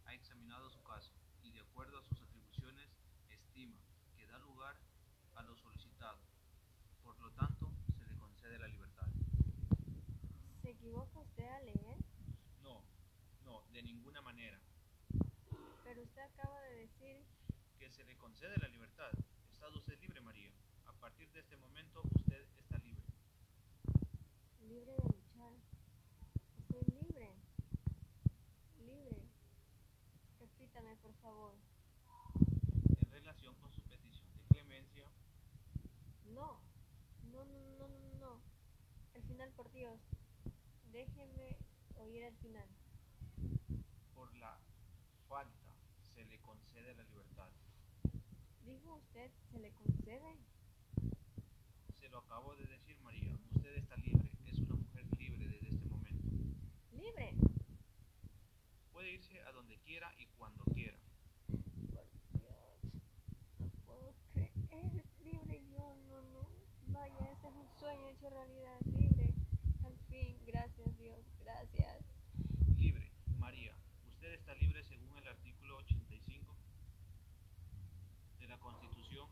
ha 0.05 0.13
examinado 0.13 0.69
su 0.69 0.81
caso 0.83 1.11
y 1.43 1.51
de 1.51 1.61
acuerdo 1.61 1.97
a 1.99 2.03
sus 2.03 2.21
atribuciones 2.21 2.89
estima 3.29 3.77
que 4.15 4.25
da 4.27 4.39
lugar 4.39 4.75
a 5.35 5.43
lo 5.43 5.55
solicitado. 5.55 6.17
Por 7.03 7.19
lo 7.19 7.29
tanto, 7.31 7.71
Pero 15.91 16.03
usted 16.03 16.21
acaba 16.21 16.57
de 16.61 16.87
decir 16.87 17.25
que 17.77 17.89
se 17.89 18.05
le 18.05 18.15
concede 18.15 18.55
la 18.61 18.69
libertad. 18.69 19.11
Está 19.53 19.67
usted 19.67 19.99
libre, 19.99 20.21
María. 20.21 20.49
A 20.85 20.93
partir 20.93 21.29
de 21.31 21.41
este 21.41 21.57
momento 21.57 22.01
usted 22.15 22.45
está 22.57 22.77
libre. 22.77 23.03
libre 24.61 24.93
de 24.93 25.03
luchar. 25.03 25.51
Estoy 26.59 26.85
libre. 26.95 27.29
Libre. 28.79 29.17
Repítame, 30.39 30.95
por 30.95 31.13
favor. 31.15 31.55
En 32.39 33.11
relación 33.11 33.53
con 33.55 33.69
su 33.73 33.81
petición 33.81 34.31
de 34.33 34.39
clemencia, 34.47 35.05
No. 36.33 36.61
No, 37.33 37.43
no, 37.43 37.59
no, 37.79 37.87
no, 37.89 38.19
no. 38.19 38.41
El 39.13 39.23
final, 39.41 39.53
por 39.53 39.71
Dios. 39.71 39.99
Déjeme 40.91 41.57
oír 41.95 42.23
el 42.23 42.35
final. 42.37 42.67
por 44.13 44.31
la 44.35 44.59
falta 45.27 45.73
se 46.13 46.23
le 46.25 46.37
concede 46.41 46.93
la 46.93 47.03
libertad. 47.05 47.49
¿Dijo 48.63 48.95
usted 48.97 49.31
se 49.49 49.57
le 49.59 49.71
concede? 49.71 50.37
Se 51.99 52.07
lo 52.09 52.19
acabo 52.19 52.55
de 52.55 52.65
decir, 52.67 52.99
María. 53.01 53.35
Usted 53.55 53.77
está 53.77 53.95
libre. 53.97 54.29
Es 54.45 54.59
una 54.59 54.75
mujer 54.75 55.05
libre 55.17 55.47
desde 55.47 55.69
este 55.69 55.89
momento. 55.89 56.29
Libre. 56.91 57.33
Puede 58.91 59.11
irse 59.13 59.41
a 59.41 59.51
donde 59.53 59.77
quiera 59.79 60.13
y 60.19 60.27
cuando 60.37 60.63
quiera. 60.65 60.99
Por 61.91 62.05
Dios. 62.31 62.77
No 63.57 63.69
puedo 63.85 64.13
creer. 64.33 64.51
Libre 65.23 65.63
yo, 65.71 65.95
no, 66.09 66.21
no. 66.33 66.47
Vaya, 66.89 67.31
ese 67.31 67.47
es 67.47 67.55
un 67.55 67.67
sueño 67.79 68.07
hecho 68.09 68.29
realidad. 68.29 68.79
Libre. 68.85 69.33
Al 69.83 69.97
fin. 70.09 70.37
Gracias, 70.45 70.97
Dios. 70.97 71.19
Gracias. 71.39 72.05
Libre, 72.77 73.11
María. 73.39 73.75
Usted 74.07 74.33
está 74.33 74.53
libre 74.55 74.83
según 74.83 75.17
el 75.17 75.27
artículo 75.27 75.77
85 75.77 76.55
de 78.39 78.47
la 78.47 78.50
Constitución. 78.61 79.27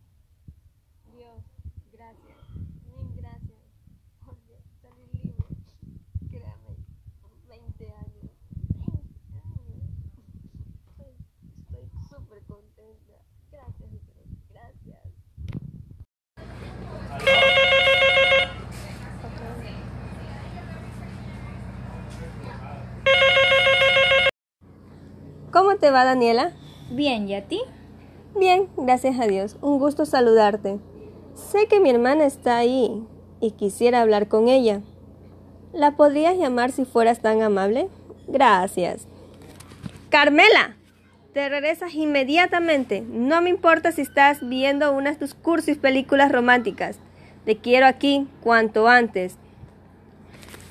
Dios, 1.13 1.43
gracias, 1.91 2.37
mil 2.85 3.15
gracias 3.15 3.59
por 4.25 4.35
salir 4.81 5.07
libre. 5.13 5.45
Créame, 6.29 6.75
por 7.21 7.31
20 7.47 7.91
años, 7.91 8.31
20 8.75 9.41
años. 9.41 9.89
Estoy 10.89 11.13
estoy 11.59 11.89
súper 12.09 12.43
contenta. 12.43 13.13
Gracias, 13.51 13.91
Dios, 13.91 14.03
gracias. 14.49 14.99
¿Cómo 25.51 25.77
te 25.77 25.91
va, 25.91 26.05
Daniela? 26.05 26.53
Bien, 26.91 27.27
¿y 27.27 27.35
a 27.35 27.47
ti? 27.47 27.61
Bien, 28.37 28.67
gracias 28.77 29.19
a 29.19 29.27
Dios. 29.27 29.57
Un 29.61 29.79
gusto 29.79 30.05
saludarte. 30.05 30.79
Sé 31.33 31.67
que 31.67 31.79
mi 31.79 31.89
hermana 31.89 32.25
está 32.25 32.57
ahí 32.57 33.03
y 33.39 33.51
quisiera 33.51 34.01
hablar 34.01 34.27
con 34.27 34.47
ella. 34.47 34.81
¿La 35.73 35.95
podrías 35.95 36.37
llamar 36.37 36.71
si 36.71 36.85
fueras 36.85 37.21
tan 37.21 37.41
amable? 37.41 37.89
Gracias. 38.27 39.07
Carmela, 40.09 40.75
te 41.33 41.47
regresas 41.47 41.93
inmediatamente. 41.93 43.01
No 43.01 43.41
me 43.41 43.49
importa 43.49 43.91
si 43.91 44.01
estás 44.01 44.39
viendo 44.47 44.91
una 44.91 45.11
de 45.11 45.17
tus 45.17 45.35
cursos 45.35 45.69
y 45.69 45.75
películas 45.75 46.31
románticas. 46.31 46.99
Te 47.45 47.57
quiero 47.57 47.85
aquí 47.85 48.27
cuanto 48.41 48.87
antes. 48.87 49.37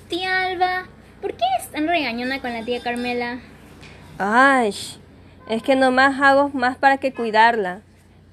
Tía 0.08 0.42
Alba, 0.42 0.86
¿por 1.20 1.34
qué 1.34 1.44
eres 1.58 1.70
tan 1.70 1.86
regañona 1.86 2.40
con 2.40 2.52
la 2.52 2.64
tía 2.64 2.80
Carmela? 2.80 3.40
Ay, 4.18 4.74
es 5.48 5.62
que 5.62 5.76
nomás 5.76 6.20
hago 6.20 6.50
más 6.50 6.76
para 6.76 6.98
que 6.98 7.12
cuidarla. 7.12 7.80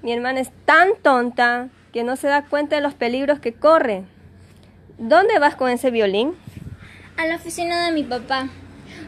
Mi 0.02 0.12
hermana 0.12 0.40
es 0.40 0.50
tan 0.66 0.90
tonta 1.02 1.68
que 1.92 2.04
no 2.04 2.16
se 2.16 2.28
da 2.28 2.44
cuenta 2.44 2.76
de 2.76 2.82
los 2.82 2.94
peligros 2.94 3.40
que 3.40 3.54
corre. 3.54 4.04
¿Dónde 4.98 5.38
vas 5.38 5.56
con 5.56 5.70
ese 5.70 5.90
violín? 5.90 6.34
A 7.16 7.26
la 7.26 7.36
oficina 7.36 7.86
de 7.86 7.92
mi 7.92 8.04
papá. 8.04 8.48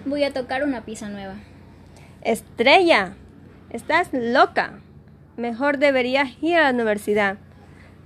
Voy 0.06 0.24
a 0.24 0.32
tocar 0.32 0.64
una 0.64 0.84
pieza 0.84 1.08
nueva. 1.08 1.34
Estrella, 2.22 3.14
estás 3.70 4.08
loca. 4.12 4.80
Mejor 5.36 5.78
deberías 5.78 6.30
ir 6.40 6.56
a 6.56 6.64
la 6.64 6.70
universidad. 6.70 7.36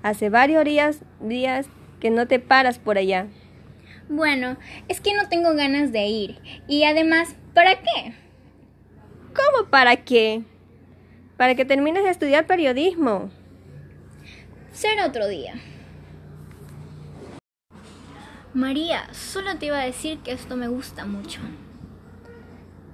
Hace 0.02 0.30
varios 0.30 0.64
días, 0.64 0.98
días 1.20 1.66
que 2.00 2.10
no 2.10 2.26
te 2.26 2.40
paras 2.40 2.80
por 2.80 2.98
allá. 2.98 3.28
Bueno, 4.08 4.56
es 4.88 5.00
que 5.00 5.14
no 5.14 5.28
tengo 5.28 5.54
ganas 5.54 5.92
de 5.92 6.06
ir. 6.06 6.40
Y 6.66 6.84
además, 6.84 7.36
¿para 7.54 7.76
qué? 7.76 8.21
¿Cómo 9.34 9.68
para 9.68 9.96
qué? 9.96 10.42
Para 11.36 11.54
que 11.54 11.64
termines 11.64 12.04
de 12.04 12.10
estudiar 12.10 12.46
periodismo. 12.46 13.30
Será 14.72 15.06
otro 15.06 15.28
día. 15.28 15.54
María, 18.54 19.08
solo 19.12 19.56
te 19.56 19.66
iba 19.66 19.80
a 19.80 19.84
decir 19.84 20.18
que 20.18 20.32
esto 20.32 20.56
me 20.56 20.68
gusta 20.68 21.06
mucho. 21.06 21.40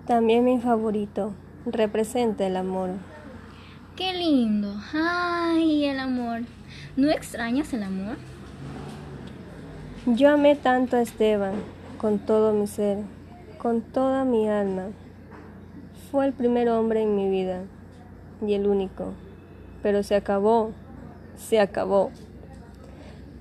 También 0.06 0.44
mi 0.44 0.60
favorito. 0.60 1.34
Representa 1.66 2.46
el 2.46 2.56
amor. 2.56 2.90
Qué 3.96 4.12
lindo. 4.12 4.74
Ay, 4.94 5.86
el 5.86 5.98
amor. 5.98 6.42
¿No 6.96 7.10
extrañas 7.10 7.72
el 7.72 7.82
amor? 7.82 8.16
Yo 10.06 10.30
amé 10.30 10.54
tanto 10.54 10.96
a 10.96 11.02
Esteban, 11.02 11.54
con 11.98 12.18
todo 12.20 12.52
mi 12.52 12.66
ser, 12.66 12.98
con 13.58 13.82
toda 13.82 14.24
mi 14.24 14.48
alma. 14.48 14.90
Fue 16.10 16.24
el 16.24 16.32
primer 16.32 16.70
hombre 16.70 17.02
en 17.02 17.14
mi 17.16 17.28
vida 17.28 17.64
y 18.46 18.54
el 18.54 18.66
único. 18.66 19.12
Pero 19.82 20.02
se 20.02 20.14
acabó, 20.14 20.72
se 21.36 21.60
acabó. 21.60 22.10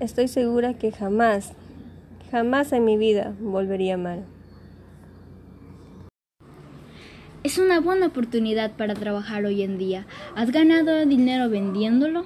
Estoy 0.00 0.28
segura 0.28 0.74
que 0.74 0.92
jamás, 0.92 1.54
jamás 2.30 2.72
en 2.72 2.84
mi 2.84 2.98
vida 2.98 3.32
volvería 3.40 3.94
a 3.94 3.96
amar. 3.96 4.18
Es 7.42 7.56
una 7.56 7.80
buena 7.80 8.08
oportunidad 8.08 8.72
para 8.72 8.94
trabajar 8.94 9.46
hoy 9.46 9.62
en 9.62 9.78
día. 9.78 10.06
¿Has 10.36 10.50
ganado 10.50 11.06
dinero 11.06 11.48
vendiéndolo? 11.48 12.24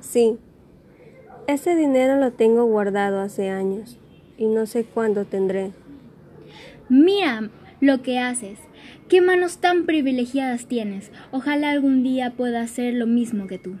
Sí, 0.00 0.38
ese 1.46 1.74
dinero 1.74 2.16
lo 2.16 2.32
tengo 2.32 2.64
guardado 2.64 3.20
hace 3.20 3.50
años 3.50 3.98
y 4.38 4.46
no 4.46 4.64
sé 4.64 4.84
cuándo 4.84 5.26
tendré. 5.26 5.72
Mira 6.88 7.50
lo 7.80 8.00
que 8.02 8.18
haces. 8.18 8.58
Qué 9.08 9.22
manos 9.22 9.56
tan 9.56 9.86
privilegiadas 9.86 10.66
tienes. 10.66 11.10
Ojalá 11.32 11.70
algún 11.70 12.02
día 12.02 12.34
pueda 12.36 12.60
hacer 12.60 12.92
lo 12.92 13.06
mismo 13.06 13.46
que 13.46 13.58
tú. 13.58 13.76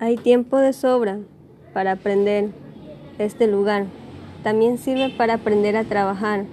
Hay 0.00 0.16
tiempo 0.16 0.58
de 0.58 0.72
sobra 0.72 1.20
para 1.72 1.92
aprender 1.92 2.50
este 3.18 3.46
lugar. 3.46 3.86
También 4.42 4.78
sirve 4.78 5.10
para 5.10 5.34
aprender 5.34 5.76
a 5.76 5.84
trabajar, 5.84 6.44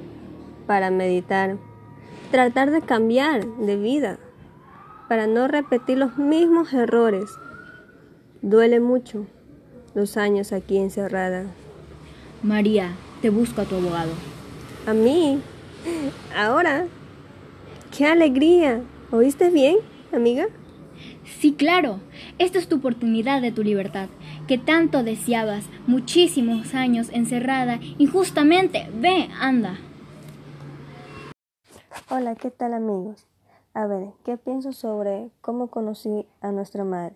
para 0.67 0.91
meditar, 0.91 1.57
tratar 2.29 2.69
de 2.69 2.81
cambiar 2.81 3.43
de 3.43 3.75
vida, 3.75 4.19
para 5.09 5.25
no 5.25 5.47
repetir 5.47 5.97
los 5.97 6.19
mismos 6.19 6.73
errores. 6.73 7.25
Duele 8.43 8.81
mucho 8.81 9.25
los 9.95 10.15
años 10.15 10.53
aquí 10.53 10.77
encerrada. 10.77 11.45
María, 12.43 12.91
te 13.23 13.31
busco 13.31 13.61
a 13.61 13.65
tu 13.65 13.77
abogado. 13.77 14.11
A 14.85 14.93
mí, 14.93 15.41
ahora, 16.35 16.85
qué 17.95 18.07
alegría. 18.07 18.81
¿Oíste 19.11 19.49
bien, 19.51 19.77
amiga? 20.11 20.47
Sí, 21.39 21.53
claro. 21.53 21.99
Esta 22.39 22.57
es 22.57 22.67
tu 22.67 22.77
oportunidad 22.77 23.41
de 23.41 23.51
tu 23.51 23.63
libertad, 23.63 24.09
que 24.47 24.57
tanto 24.57 25.03
deseabas, 25.03 25.65
muchísimos 25.85 26.73
años 26.73 27.09
encerrada, 27.13 27.79
injustamente. 27.99 28.89
Ve, 28.95 29.29
anda. 29.39 29.77
Hola, 32.09 32.35
¿qué 32.35 32.49
tal 32.49 32.73
amigos? 32.73 33.27
A 33.75 33.85
ver, 33.85 34.09
¿qué 34.23 34.37
pienso 34.37 34.73
sobre 34.73 35.29
cómo 35.41 35.67
conocí 35.67 36.25
a 36.41 36.51
nuestra 36.51 36.83
madre? 36.83 37.15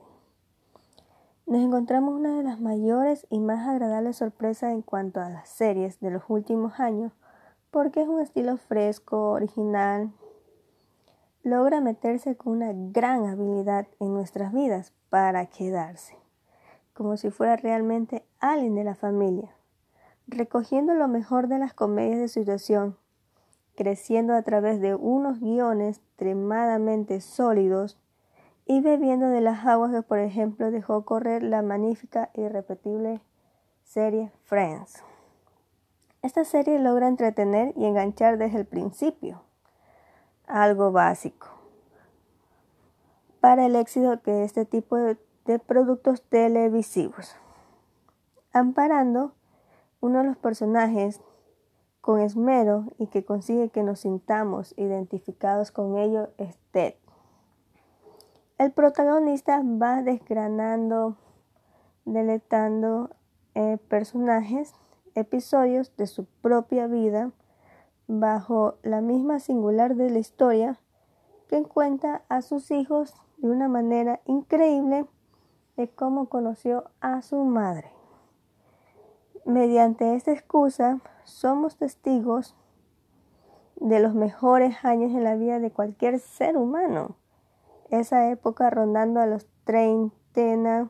Nos 1.48 1.62
encontramos 1.64 2.14
una 2.14 2.38
de 2.38 2.44
las 2.44 2.60
mayores 2.60 3.26
y 3.30 3.40
más 3.40 3.68
agradables 3.68 4.18
sorpresas 4.18 4.74
en 4.74 4.82
cuanto 4.82 5.22
a 5.22 5.30
las 5.30 5.50
series 5.50 6.00
de 6.02 6.12
los 6.12 6.24
últimos 6.28 6.80
años, 6.80 7.14
porque 7.72 8.02
es 8.02 8.08
un 8.08 8.22
estilo 8.22 8.58
fresco, 8.58 9.32
original, 9.32 10.12
logra 11.48 11.82
meterse 11.82 12.36
con 12.36 12.54
una 12.54 12.72
gran 12.74 13.26
habilidad 13.26 13.88
en 14.00 14.14
nuestras 14.14 14.54
vidas 14.54 14.94
para 15.10 15.46
quedarse, 15.46 16.18
como 16.94 17.18
si 17.18 17.30
fuera 17.32 17.56
realmente 17.56 18.24
alguien 18.40 18.76
de 18.76 18.84
la 18.84 18.96
familia, 18.96 19.56
recogiendo 20.28 20.94
lo 20.94 21.08
mejor 21.08 21.48
de 21.48 21.60
las 21.60 21.74
comedias 21.74 22.20
de 22.20 22.28
situación, 22.28 22.98
creciendo 23.76 24.36
a 24.36 24.42
través 24.42 24.82
de 24.82 24.96
unos 24.96 25.40
guiones 25.40 25.98
extremadamente 25.98 27.22
sólidos 27.22 27.98
y 28.66 28.82
bebiendo 28.82 29.30
de 29.30 29.40
las 29.40 29.66
aguas 29.66 29.92
que, 29.92 30.02
por 30.02 30.20
ejemplo, 30.20 30.72
dejó 30.72 31.06
correr 31.06 31.44
la 31.44 31.62
magnífica 31.62 32.30
e 32.34 32.42
irrepetible 32.42 33.22
serie 33.84 34.32
Friends. 34.44 35.04
Esta 36.22 36.44
serie 36.44 36.80
logra 36.80 37.08
entretener 37.08 37.72
y 37.78 37.86
enganchar 37.86 38.38
desde 38.38 38.58
el 38.58 38.66
principio, 38.66 39.47
algo 40.48 40.92
básico, 40.92 41.48
para 43.42 43.66
el 43.66 43.76
éxito 43.76 44.16
de 44.16 44.44
este 44.44 44.66
tipo 44.66 44.96
de, 44.96 45.18
productos 45.66 46.22
televisivos. 46.24 47.36
Amparando, 48.52 49.34
uno 50.02 50.20
de 50.20 50.26
los 50.26 50.38
personajes 50.38 51.22
con 52.02 52.20
esmero 52.20 52.86
y 52.98 53.08
que 53.08 53.24
consigue 53.24 53.70
que 53.70 53.84
nos 53.84 54.02
sintamos 54.02 54.74
identificados 54.78 55.72
con 55.72 55.98
ello 55.98 56.30
es 56.38 56.58
Ted. 56.72 56.96
El 58.58 58.72
protagonista 58.72 59.62
va 59.64 60.02
desgranando, 60.02 61.16
deletando 62.04 63.12
eh, 63.56 63.78
personajes, 63.88 64.74
episodios 65.16 65.96
de 65.96 66.08
su 66.08 66.26
propia 66.26 66.88
vida 66.88 67.32
bajo 68.08 68.76
la 68.84 69.02
misma 69.02 69.40
singular 69.40 69.96
de 69.96 70.10
la 70.10 70.20
historia 70.20 70.80
que 71.48 71.64
cuenta 71.64 72.24
a 72.30 72.42
sus 72.42 72.72
hijos 72.72 73.14
de 73.38 73.50
una 73.50 73.68
manera 73.68 74.22
increíble 74.26 75.06
de 75.76 75.90
cómo 75.90 76.28
conoció 76.28 76.86
a 77.02 77.22
su 77.22 77.44
madre. 77.44 77.92
Mediante 79.46 80.16
esta 80.16 80.32
excusa 80.32 81.00
somos 81.24 81.78
testigos 81.78 82.56
de 83.76 84.00
los 84.00 84.14
mejores 84.14 84.84
años 84.84 85.12
en 85.12 85.24
la 85.24 85.36
vida 85.36 85.60
de 85.60 85.72
cualquier 85.72 86.20
ser 86.20 86.58
humano. 86.58 87.16
Esa 87.90 88.30
época 88.30 88.70
rondando 88.70 89.22
a 89.22 89.28
los 89.28 89.48
treintena, 89.64 90.90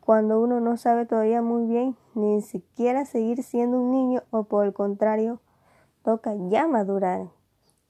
cuando 0.00 0.40
uno 0.40 0.60
no 0.60 0.76
sabe 0.76 1.06
todavía 1.06 1.42
muy 1.42 1.66
bien 1.66 1.96
ni 2.14 2.42
siquiera 2.42 3.04
seguir 3.04 3.42
siendo 3.42 3.80
un 3.80 3.90
niño 3.90 4.22
o 4.30 4.44
por 4.44 4.66
el 4.66 4.72
contrario, 4.72 5.40
toca 6.02 6.34
ya 6.48 6.66
madurar 6.66 7.28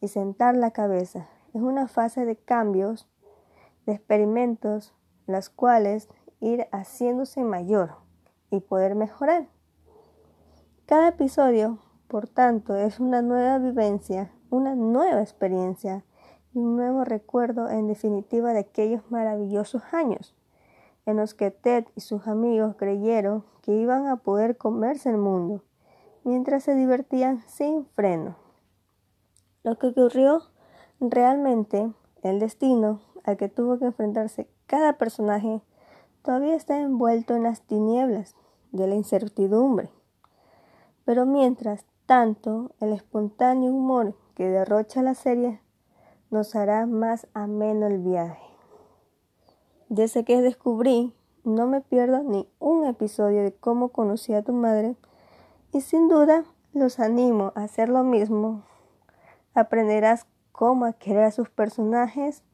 y 0.00 0.08
sentar 0.08 0.56
la 0.56 0.70
cabeza. 0.70 1.28
Es 1.54 1.62
una 1.62 1.88
fase 1.88 2.24
de 2.24 2.36
cambios, 2.36 3.08
de 3.86 3.92
experimentos, 3.92 4.94
las 5.26 5.50
cuales 5.50 6.08
ir 6.40 6.66
haciéndose 6.72 7.44
mayor 7.44 7.96
y 8.50 8.60
poder 8.60 8.94
mejorar. 8.94 9.48
Cada 10.86 11.08
episodio, 11.08 11.78
por 12.08 12.28
tanto, 12.28 12.76
es 12.76 13.00
una 13.00 13.22
nueva 13.22 13.58
vivencia, 13.58 14.32
una 14.50 14.74
nueva 14.74 15.20
experiencia 15.20 16.04
y 16.52 16.58
un 16.58 16.76
nuevo 16.76 17.04
recuerdo 17.04 17.70
en 17.70 17.86
definitiva 17.86 18.52
de 18.52 18.60
aquellos 18.60 19.10
maravillosos 19.10 19.82
años 19.92 20.34
en 21.06 21.16
los 21.16 21.34
que 21.34 21.50
Ted 21.50 21.86
y 21.96 22.00
sus 22.00 22.26
amigos 22.26 22.76
creyeron 22.76 23.44
que 23.62 23.72
iban 23.72 24.06
a 24.06 24.16
poder 24.16 24.56
comerse 24.56 25.10
el 25.10 25.18
mundo, 25.18 25.64
mientras 26.24 26.64
se 26.64 26.74
divertían 26.74 27.42
sin 27.48 27.86
freno. 27.86 28.36
Lo 29.62 29.78
que 29.78 29.88
ocurrió 29.88 30.42
realmente, 31.00 31.92
el 32.22 32.38
destino 32.38 33.00
al 33.24 33.36
que 33.36 33.48
tuvo 33.48 33.78
que 33.78 33.86
enfrentarse 33.86 34.48
cada 34.66 34.98
personaje, 34.98 35.60
todavía 36.22 36.54
está 36.54 36.78
envuelto 36.80 37.34
en 37.34 37.44
las 37.44 37.62
tinieblas 37.62 38.34
de 38.72 38.86
la 38.86 38.94
incertidumbre. 38.94 39.90
Pero 41.04 41.26
mientras 41.26 41.84
tanto, 42.06 42.72
el 42.80 42.92
espontáneo 42.92 43.72
humor 43.72 44.14
que 44.34 44.48
derrocha 44.48 45.02
la 45.02 45.14
serie 45.14 45.60
nos 46.30 46.54
hará 46.56 46.86
más 46.86 47.26
ameno 47.34 47.86
el 47.86 47.98
viaje. 47.98 48.42
Desde 49.88 50.24
que 50.24 50.40
descubrí, 50.40 51.14
no 51.44 51.66
me 51.66 51.80
pierdo 51.80 52.22
ni 52.22 52.48
un 52.58 52.86
episodio 52.86 53.42
de 53.42 53.52
cómo 53.52 53.88
conocí 53.88 54.32
a 54.32 54.42
tu 54.42 54.52
madre 54.52 54.96
y 55.72 55.80
sin 55.80 56.08
duda 56.08 56.44
los 56.74 57.00
animo 57.00 57.52
a 57.54 57.64
hacer 57.64 57.88
lo 57.88 58.04
mismo. 58.04 58.62
Aprenderás 59.54 60.26
cómo 60.52 60.84
a 60.84 60.92
querer 60.92 61.24
a 61.24 61.30
sus 61.30 61.50
personajes, 61.50 62.44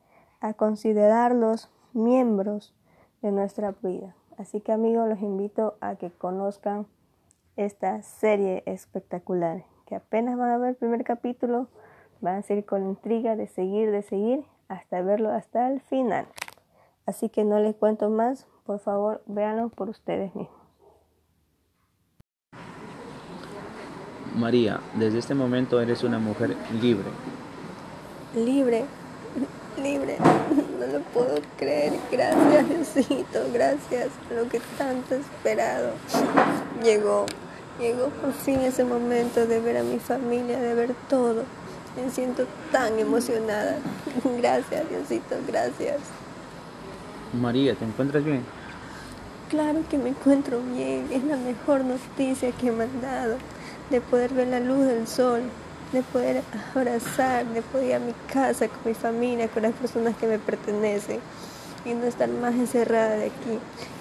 a 0.40 0.54
considerarlos 0.54 1.70
miembros 1.92 2.74
de 3.20 3.32
nuestra 3.32 3.72
vida. 3.82 4.14
Así 4.36 4.60
que 4.60 4.72
amigos, 4.72 5.08
los 5.08 5.20
invito 5.20 5.76
a 5.80 5.96
que 5.96 6.10
conozcan 6.10 6.86
esta 7.56 8.02
serie 8.02 8.62
espectacular, 8.66 9.64
que 9.84 9.96
apenas 9.96 10.38
van 10.38 10.50
a 10.50 10.58
ver 10.58 10.70
el 10.70 10.76
primer 10.76 11.02
capítulo, 11.02 11.66
van 12.20 12.36
a 12.36 12.42
seguir 12.42 12.64
con 12.64 12.82
la 12.82 12.88
intriga 12.88 13.34
de 13.34 13.48
seguir, 13.48 13.90
de 13.90 14.02
seguir, 14.02 14.44
hasta 14.68 15.02
verlo 15.02 15.30
hasta 15.30 15.68
el 15.68 15.80
final. 15.80 16.28
Así 17.04 17.30
que 17.30 17.44
no 17.44 17.58
les 17.58 17.74
cuento 17.74 18.10
más, 18.10 18.46
por 18.64 18.78
favor, 18.78 19.22
véanlo 19.26 19.70
por 19.70 19.88
ustedes 19.88 20.34
mismos. 20.36 20.57
María, 24.38 24.80
desde 24.94 25.18
este 25.18 25.34
momento 25.34 25.80
eres 25.80 26.04
una 26.04 26.18
mujer 26.18 26.56
libre. 26.80 27.08
Libre, 28.36 28.84
libre, 29.82 30.16
no 30.78 30.86
lo 30.86 31.00
puedo 31.06 31.40
creer. 31.56 31.94
Gracias, 32.12 32.68
Diosito, 32.68 33.40
gracias. 33.52 34.08
Lo 34.34 34.48
que 34.48 34.60
tanto 34.78 35.16
he 35.16 35.18
esperado 35.18 35.90
llegó. 36.84 37.26
Llegó 37.80 38.08
por 38.08 38.32
fin 38.32 38.60
ese 38.60 38.84
momento 38.84 39.46
de 39.46 39.60
ver 39.60 39.78
a 39.78 39.82
mi 39.82 39.98
familia, 39.98 40.58
de 40.58 40.74
ver 40.74 40.94
todo. 41.08 41.42
Me 41.96 42.10
siento 42.10 42.46
tan 42.70 42.98
emocionada. 42.98 43.76
Gracias, 44.38 44.88
Diosito, 44.88 45.36
gracias. 45.46 45.98
María, 47.32 47.74
¿te 47.74 47.84
encuentras 47.84 48.24
bien? 48.24 48.42
Claro 49.48 49.80
que 49.90 49.98
me 49.98 50.10
encuentro 50.10 50.60
bien. 50.60 51.08
Es 51.10 51.24
la 51.24 51.36
mejor 51.36 51.84
noticia 51.84 52.52
que 52.52 52.70
me 52.70 52.84
han 52.84 53.00
dado. 53.00 53.36
De 53.90 54.00
poder 54.00 54.34
ver 54.34 54.48
la 54.48 54.60
luz 54.60 54.86
del 54.86 55.06
sol, 55.06 55.42
de 55.92 56.02
poder 56.02 56.42
abrazar, 56.74 57.46
de 57.46 57.62
poder 57.62 57.86
ir 57.86 57.94
a 57.94 57.98
mi 57.98 58.12
casa 58.32 58.68
con 58.68 58.78
mi 58.84 58.94
familia, 58.94 59.48
con 59.48 59.62
las 59.62 59.72
personas 59.72 60.16
que 60.16 60.26
me 60.26 60.38
pertenecen 60.38 61.20
y 61.84 61.94
no 61.94 62.04
estar 62.04 62.28
más 62.28 62.54
encerrada 62.54 63.16
de 63.16 63.26
aquí. 63.26 63.58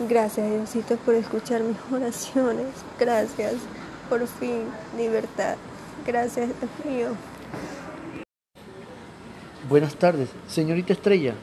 Gracias, 0.09 0.49
Diosito, 0.49 0.97
por 0.97 1.15
escuchar 1.15 1.61
mis 1.61 1.77
oraciones. 1.91 2.67
Gracias, 2.99 3.53
por 4.09 4.27
fin, 4.27 4.63
libertad. 4.97 5.55
Gracias, 6.05 6.47
Dios 6.47 6.85
mío. 6.85 7.07
Buenas 9.69 9.95
tardes, 9.95 10.29
señorita 10.47 10.93
Estrella. 10.93 11.33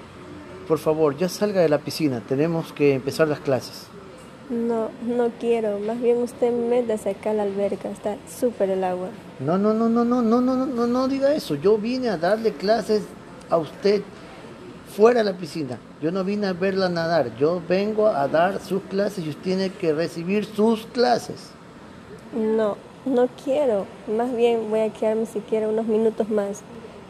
Por 0.67 0.79
favor, 0.79 1.17
ya 1.17 1.29
salga 1.29 1.61
de 1.61 1.69
la 1.69 1.79
piscina. 1.79 2.23
Tenemos 2.27 2.73
que 2.73 2.95
empezar 2.95 3.29
las 3.29 3.41
clases. 3.41 3.87
No, 4.51 4.91
no 5.03 5.31
quiero. 5.41 5.79
Más 5.79 6.01
bien 6.01 6.19
usted 6.19 6.53
métase 6.53 7.11
acá 7.11 7.31
a 7.31 7.35
la 7.35 7.45
alberca. 7.45 7.89
Está 7.89 8.17
súper 8.29 8.71
el 8.71 8.85
agua. 8.85 9.09
No, 9.41 9.57
no, 9.57 9.73
no, 9.73 9.89
no, 9.89 10.05
no, 10.05 10.21
no, 10.23 10.41
no, 10.41 10.57
no, 10.57 10.67
no, 10.67 10.87
no 10.87 11.09
diga 11.09 11.35
eso. 11.35 11.55
Yo 11.55 11.79
vine 11.79 12.11
a 12.11 12.19
darle 12.19 12.53
clases 12.53 13.03
a 13.49 13.57
usted 13.57 14.03
fuera 14.95 15.21
de 15.21 15.33
la 15.33 15.37
piscina. 15.37 15.79
Yo 16.03 16.13
no 16.13 16.25
vine 16.25 16.49
a 16.49 16.53
verla 16.53 16.89
nadar. 16.89 17.35
Yo 17.37 17.63
vengo 17.67 18.07
a 18.07 18.29
dar 18.29 18.61
sus 18.61 18.83
clases 18.83 19.25
y 19.25 19.31
usted 19.31 19.43
tiene 19.43 19.71
que 19.71 19.93
recibir 19.93 20.45
sus 20.45 20.85
clases. 20.87 21.51
No, 22.35 22.77
no 23.07 23.29
quiero. 23.43 23.87
Más 24.15 24.35
bien 24.37 24.69
voy 24.69 24.81
a 24.81 24.93
quedarme 24.93 25.25
siquiera 25.25 25.69
unos 25.69 25.87
minutos 25.87 26.29
más. 26.29 26.61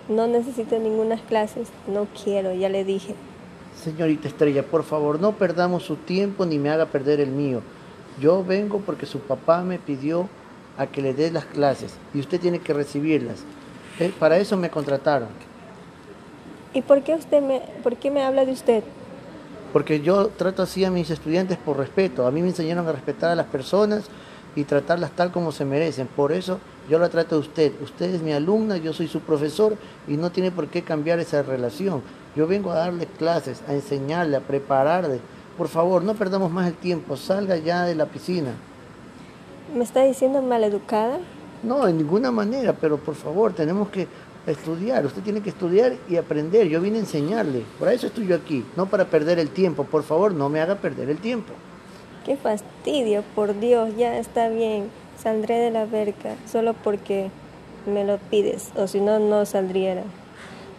No 0.08 0.28
necesito 0.28 0.78
ninguna 0.78 1.16
clases. 1.16 1.68
No 1.88 2.06
quiero, 2.22 2.52
ya 2.54 2.68
le 2.68 2.84
dije. 2.84 3.16
Señorita 3.82 4.28
Estrella, 4.28 4.62
por 4.62 4.82
favor, 4.84 5.20
no 5.20 5.32
perdamos 5.32 5.82
su 5.82 5.96
tiempo 5.96 6.46
ni 6.46 6.58
me 6.58 6.70
haga 6.70 6.86
perder 6.86 7.20
el 7.20 7.30
mío. 7.30 7.60
Yo 8.20 8.44
vengo 8.44 8.80
porque 8.80 9.06
su 9.06 9.20
papá 9.20 9.62
me 9.62 9.78
pidió 9.78 10.28
a 10.78 10.86
que 10.86 11.02
le 11.02 11.14
dé 11.14 11.30
las 11.30 11.44
clases 11.44 11.94
y 12.14 12.20
usted 12.20 12.40
tiene 12.40 12.60
que 12.60 12.72
recibirlas. 12.72 13.40
Eh, 14.00 14.12
Para 14.18 14.38
eso 14.38 14.56
me 14.56 14.70
contrataron. 14.70 15.28
¿Y 16.72 16.82
por 16.82 17.02
qué 17.02 17.14
usted 17.14 17.42
me, 17.42 17.60
por 17.82 17.96
qué 17.96 18.10
me 18.10 18.22
habla 18.22 18.44
de 18.44 18.52
usted? 18.52 18.82
Porque 19.72 20.00
yo 20.00 20.28
trato 20.28 20.62
así 20.62 20.84
a 20.84 20.90
mis 20.90 21.10
estudiantes 21.10 21.58
por 21.58 21.76
respeto. 21.76 22.26
A 22.26 22.30
mí 22.30 22.42
me 22.42 22.48
enseñaron 22.48 22.86
a 22.88 22.92
respetar 22.92 23.30
a 23.30 23.34
las 23.34 23.46
personas 23.46 24.04
y 24.56 24.64
tratarlas 24.64 25.10
tal 25.12 25.32
como 25.32 25.52
se 25.52 25.64
merecen. 25.64 26.06
Por 26.06 26.32
eso 26.32 26.58
yo 26.88 26.98
la 26.98 27.08
trato 27.08 27.36
de 27.36 27.40
usted. 27.40 27.72
Usted 27.82 28.14
es 28.14 28.22
mi 28.22 28.32
alumna, 28.32 28.76
yo 28.76 28.92
soy 28.92 29.08
su 29.08 29.20
profesor 29.20 29.76
y 30.06 30.16
no 30.16 30.30
tiene 30.30 30.50
por 30.50 30.68
qué 30.68 30.82
cambiar 30.82 31.18
esa 31.18 31.42
relación. 31.42 32.02
Yo 32.36 32.46
vengo 32.46 32.70
a 32.72 32.76
darle 32.76 33.06
clases, 33.06 33.62
a 33.68 33.74
enseñarle, 33.74 34.36
a 34.36 34.40
prepararle. 34.40 35.20
Por 35.56 35.68
favor, 35.68 36.02
no 36.02 36.14
perdamos 36.14 36.50
más 36.50 36.66
el 36.66 36.74
tiempo. 36.74 37.16
Salga 37.16 37.56
ya 37.56 37.84
de 37.84 37.94
la 37.94 38.06
piscina. 38.06 38.52
¿Me 39.74 39.84
está 39.84 40.02
diciendo 40.02 40.42
maleducada? 40.42 41.18
No, 41.62 41.86
en 41.86 41.96
ninguna 41.96 42.30
manera, 42.30 42.72
pero 42.72 42.98
por 42.98 43.14
favor, 43.14 43.52
tenemos 43.52 43.88
que 43.88 44.08
estudiar. 44.46 45.06
Usted 45.06 45.22
tiene 45.22 45.40
que 45.40 45.50
estudiar 45.50 45.94
y 46.08 46.16
aprender. 46.16 46.68
Yo 46.68 46.80
vine 46.80 46.98
a 46.98 47.00
enseñarle. 47.00 47.64
Por 47.78 47.88
eso 47.88 48.08
estoy 48.08 48.26
yo 48.26 48.36
aquí, 48.36 48.64
no 48.76 48.86
para 48.86 49.06
perder 49.06 49.38
el 49.38 49.50
tiempo. 49.50 49.84
Por 49.84 50.02
favor, 50.02 50.32
no 50.32 50.48
me 50.48 50.60
haga 50.60 50.74
perder 50.74 51.10
el 51.10 51.18
tiempo. 51.18 51.52
Qué 52.24 52.36
fastidio, 52.36 53.22
por 53.34 53.58
Dios, 53.60 53.96
ya 53.96 54.18
está 54.18 54.48
bien. 54.48 54.90
Saldré 55.22 55.58
de 55.58 55.70
la 55.70 55.82
alberca 55.82 56.34
solo 56.50 56.74
porque 56.74 57.30
me 57.86 58.04
lo 58.04 58.18
pides, 58.18 58.70
o 58.76 58.86
si 58.86 59.00
no, 59.00 59.18
no 59.18 59.46
saldría. 59.46 60.02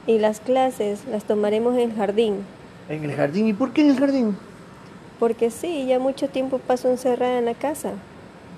Y 0.08 0.20
las 0.20 0.40
clases 0.40 1.06
las 1.10 1.24
tomaremos 1.24 1.76
en 1.76 1.92
el 1.92 1.96
jardín, 1.96 2.46
¿En 2.88 3.04
el 3.04 3.14
jardín? 3.16 3.48
¿Y 3.48 3.54
por 3.54 3.72
qué 3.74 3.82
en 3.82 3.90
el 3.92 4.00
jardín? 4.00 4.38
porque 5.20 5.50
sí, 5.50 5.86
ya 5.88 5.98
mucho 5.98 6.28
tiempo 6.28 6.60
paso 6.60 6.90
encerrada 6.90 7.40
en 7.40 7.46
la 7.46 7.54
casa. 7.54 7.94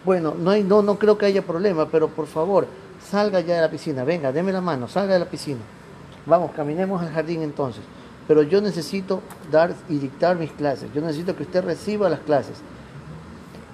Bueno, 0.04 0.34
no, 0.38 0.50
hay, 0.52 0.64
no, 0.64 0.82
no 0.82 0.98
creo 0.98 1.18
que 1.18 1.28
haya 1.28 1.42
problema, 1.44 1.88
pero 1.90 2.08
por 2.10 2.26
favor, 2.26 2.68
salga 3.10 3.40
ya 3.42 3.56
de 3.56 3.62
la 3.62 3.70
piscina. 3.70 4.04
Venga, 4.04 4.32
deme 4.32 4.52
la 4.52 4.60
mano, 4.60 4.88
salga 4.88 5.14
de 5.14 5.20
la 5.20 5.26
piscina. 5.30 5.60
Vamos, 6.26 6.52
caminemos 6.52 7.02
al 7.02 7.12
jardín 7.12 7.42
entonces. 7.44 7.84
pero 8.28 8.42
yo 8.44 8.60
necesito 8.60 9.22
dar 9.52 9.74
y 9.88 9.98
dictar 10.00 10.36
mis 10.36 10.52
clases. 10.52 10.90
Yo 10.94 11.02
necesito 11.02 11.36
que 11.36 11.44
usted 11.44 11.64
reciba 11.64 12.10
las 12.10 12.20
clases. 12.22 12.58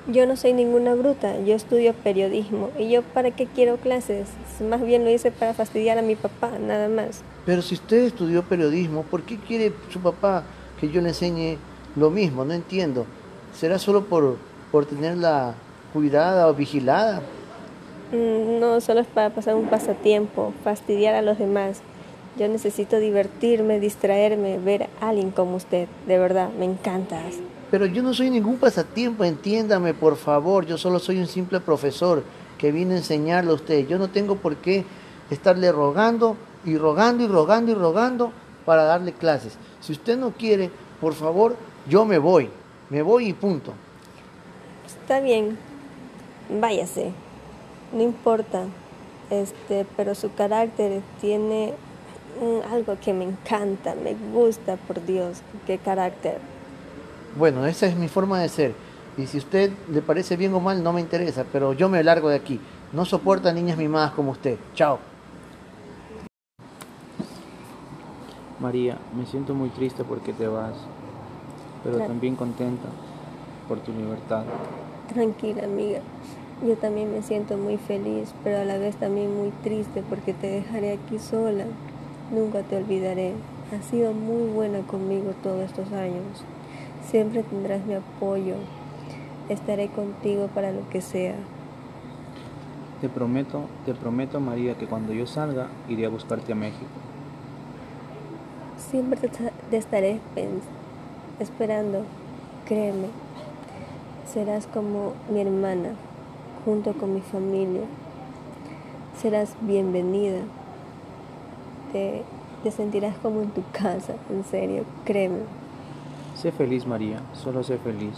Yo 0.08 0.26
no 0.26 0.36
soy 0.36 0.52
ninguna 0.52 0.96
bruta, 0.96 1.40
yo 1.46 1.56
estudio 1.56 1.94
periodismo. 1.94 2.72
¿Y 2.78 2.90
yo 2.90 3.04
para 3.04 3.32
qué 3.32 3.46
quiero 3.48 3.78
clases? 3.78 4.28
Más 4.60 4.82
bien 4.82 5.06
lo 5.06 5.10
hice 5.10 5.32
para 5.32 5.54
fastidiar 5.54 5.98
a 5.98 6.02
mi 6.02 6.16
papá, 6.18 6.52
nada 6.60 6.90
más. 6.90 7.22
Pero 7.46 7.62
si 7.62 7.76
usted 7.76 8.04
estudió 8.04 8.44
periodismo, 8.44 9.04
¿por 9.04 9.24
qué 9.24 9.38
quiere 9.38 9.72
su 9.90 10.02
papá 10.02 10.44
que 10.82 10.90
yo 10.90 11.00
le 11.02 11.10
enseñe 11.10 11.58
lo 11.96 12.10
mismo? 12.10 12.44
No 12.44 12.54
entiendo. 12.54 13.06
¿Será 13.58 13.80
solo 13.80 14.04
por, 14.04 14.36
por 14.74 14.86
tenerla 14.86 15.54
cuidada 15.94 16.50
o 16.50 16.54
vigilada? 16.54 17.22
Mm, 18.12 18.60
No, 18.60 18.82
solo 18.82 19.00
es 19.00 19.08
para 19.08 19.30
pasar 19.30 19.56
un 19.56 19.68
pasatiempo, 19.68 20.54
fastidiar 20.66 21.16
a 21.16 21.22
los 21.22 21.38
demás. 21.40 21.82
Yo 22.38 22.50
necesito 22.50 23.00
divertirme, 23.00 23.80
distraerme, 23.80 24.58
ver 24.60 24.90
a 25.00 25.10
alguien 25.10 25.32
como 25.32 25.56
usted. 25.56 25.88
De 26.08 26.20
verdad, 26.20 26.50
me 26.60 26.66
encantas. 26.66 27.36
Pero 27.74 27.88
yo 27.88 28.04
no 28.04 28.14
soy 28.14 28.30
ningún 28.30 28.58
pasatiempo, 28.58 29.24
entiéndame 29.24 29.96
por 29.96 30.16
favor. 30.16 30.64
Yo 30.64 30.78
solo 30.78 31.00
soy 31.00 31.18
un 31.18 31.26
simple 31.26 31.60
profesor 31.60 32.24
que 32.60 32.72
vine 32.72 32.94
a 32.94 32.98
enseñarle 32.98 33.50
a 33.50 33.56
usted. 33.56 33.88
Yo 33.88 33.98
no 33.98 34.12
tengo 34.12 34.36
por 34.36 34.58
qué 34.58 34.86
estarle 35.32 35.72
rogando 35.72 36.38
y 36.66 36.78
rogando 36.78 37.24
y 37.24 37.28
rogando 37.28 37.72
y 37.72 37.74
rogando 37.74 38.32
para 38.64 38.84
darle 38.84 39.12
clases. 39.14 39.58
Si 39.82 39.92
usted 39.92 40.20
no 40.20 40.34
quiere, 40.34 40.70
por 41.02 41.16
favor, 41.16 41.56
yo 41.90 42.06
me 42.06 42.20
voy. 42.20 42.52
Me 42.92 43.02
voy 43.02 43.30
y 43.30 43.34
punto. 43.34 43.74
Está 44.86 45.20
bien, 45.20 45.58
váyase. 46.62 47.12
No 47.92 48.04
importa. 48.04 48.66
Este, 49.32 49.88
pero 49.98 50.14
su 50.14 50.32
carácter 50.36 51.02
tiene 51.20 51.74
algo 52.72 53.00
que 53.04 53.14
me 53.14 53.24
encanta, 53.24 53.96
me 53.96 54.14
gusta, 54.32 54.76
por 54.76 55.04
Dios. 55.04 55.42
Qué 55.66 55.80
carácter. 55.80 56.53
Bueno, 57.36 57.66
esa 57.66 57.88
es 57.88 57.96
mi 57.96 58.08
forma 58.08 58.40
de 58.40 58.50
ser. 58.50 58.74
Y 59.18 59.26
si 59.28 59.38
a 59.38 59.42
usted 59.42 59.72
le 59.92 60.02
parece 60.02 60.38
bien 60.38 60.54
o 60.54 60.60
mal, 60.60 60.84
no 60.84 60.94
me 60.94 61.02
interesa, 61.02 61.46
pero 61.52 61.74
yo 61.74 61.90
me 61.90 62.04
largo 62.04 62.30
de 62.30 62.36
aquí. 62.36 62.60
No 62.92 63.06
soporto 63.06 63.50
a 63.50 63.54
niñas 63.54 63.78
mimadas 63.78 64.12
como 64.12 64.32
usted. 64.32 64.58
Chao. 64.76 65.00
María, 68.60 68.98
me 69.18 69.26
siento 69.26 69.54
muy 69.54 69.70
triste 69.70 70.04
porque 70.04 70.32
te 70.32 70.48
vas, 70.48 70.76
pero 71.84 71.98
Claro. 71.98 72.12
también 72.12 72.36
contenta 72.36 72.88
por 73.68 73.80
tu 73.80 73.92
libertad. 73.92 74.44
Tranquila, 75.12 75.66
amiga. 75.66 76.00
Yo 76.66 76.76
también 76.78 77.12
me 77.12 77.22
siento 77.24 77.58
muy 77.58 77.78
feliz, 77.78 78.34
pero 78.44 78.60
a 78.60 78.64
la 78.64 78.78
vez 78.78 78.96
también 78.96 79.36
muy 79.36 79.50
triste 79.64 80.02
porque 80.08 80.34
te 80.34 80.48
dejaré 80.48 80.94
aquí 80.94 81.20
sola. 81.20 81.66
Nunca 82.32 82.62
te 82.62 82.78
olvidaré. 82.78 83.34
Has 83.78 83.86
sido 83.86 84.14
muy 84.14 84.50
buena 84.54 84.80
conmigo 84.82 85.34
todos 85.44 85.62
estos 85.66 85.92
años. 85.92 86.44
Siempre 87.14 87.44
tendrás 87.44 87.86
mi 87.86 87.94
apoyo. 87.94 88.56
Estaré 89.48 89.90
contigo 89.90 90.48
para 90.48 90.72
lo 90.72 90.90
que 90.90 91.00
sea. 91.00 91.36
Te 93.02 93.08
prometo, 93.08 93.68
te 93.86 93.94
prometo 93.94 94.40
María 94.40 94.74
que 94.80 94.88
cuando 94.88 95.14
yo 95.14 95.28
salga 95.28 95.68
iré 95.88 96.08
a 96.08 96.10
buscarte 96.10 96.54
a 96.54 96.56
México. 96.56 96.88
Siempre 98.80 99.20
te, 99.20 99.30
te 99.30 99.78
estaré 99.78 100.22
esperando. 101.40 102.04
Créeme. 102.66 103.10
Serás 104.34 104.66
como 104.66 105.14
mi 105.32 105.40
hermana, 105.40 105.90
junto 106.66 106.94
con 106.94 107.14
mi 107.14 107.22
familia. 107.22 107.84
Serás 109.22 109.54
bienvenida. 109.62 110.40
Te, 111.92 112.24
te 112.64 112.72
sentirás 112.72 113.16
como 113.18 113.44
en 113.44 113.52
tu 113.52 113.62
casa, 113.72 114.16
en 114.32 114.44
serio, 114.46 114.84
créeme. 115.06 115.63
Sé 116.44 116.52
feliz 116.52 116.86
María, 116.86 117.22
solo 117.32 117.64
sé 117.64 117.78
feliz. 117.78 118.16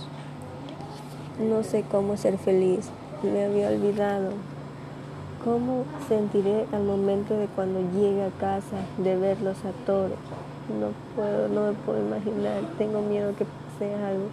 No 1.40 1.62
sé 1.62 1.84
cómo 1.92 2.18
ser 2.18 2.40
feliz. 2.40 2.90
Me 3.22 3.46
había 3.46 3.68
olvidado. 3.68 4.32
¿Cómo 5.44 5.84
sentiré 6.08 6.66
al 6.74 6.86
momento 6.86 7.38
de 7.38 7.46
cuando 7.46 7.82
llegue 7.92 8.24
a 8.24 8.32
casa 8.32 8.78
de 8.98 9.16
verlos 9.16 9.58
a 9.64 9.86
todos? 9.86 10.14
No 10.80 10.88
puedo, 11.16 11.50
no 11.50 11.68
me 11.68 11.74
puedo 11.74 12.00
imaginar. 12.00 12.64
Tengo 12.80 13.00
miedo 13.04 13.36
que 13.36 13.46
pase 13.46 13.94
algo, 13.94 14.30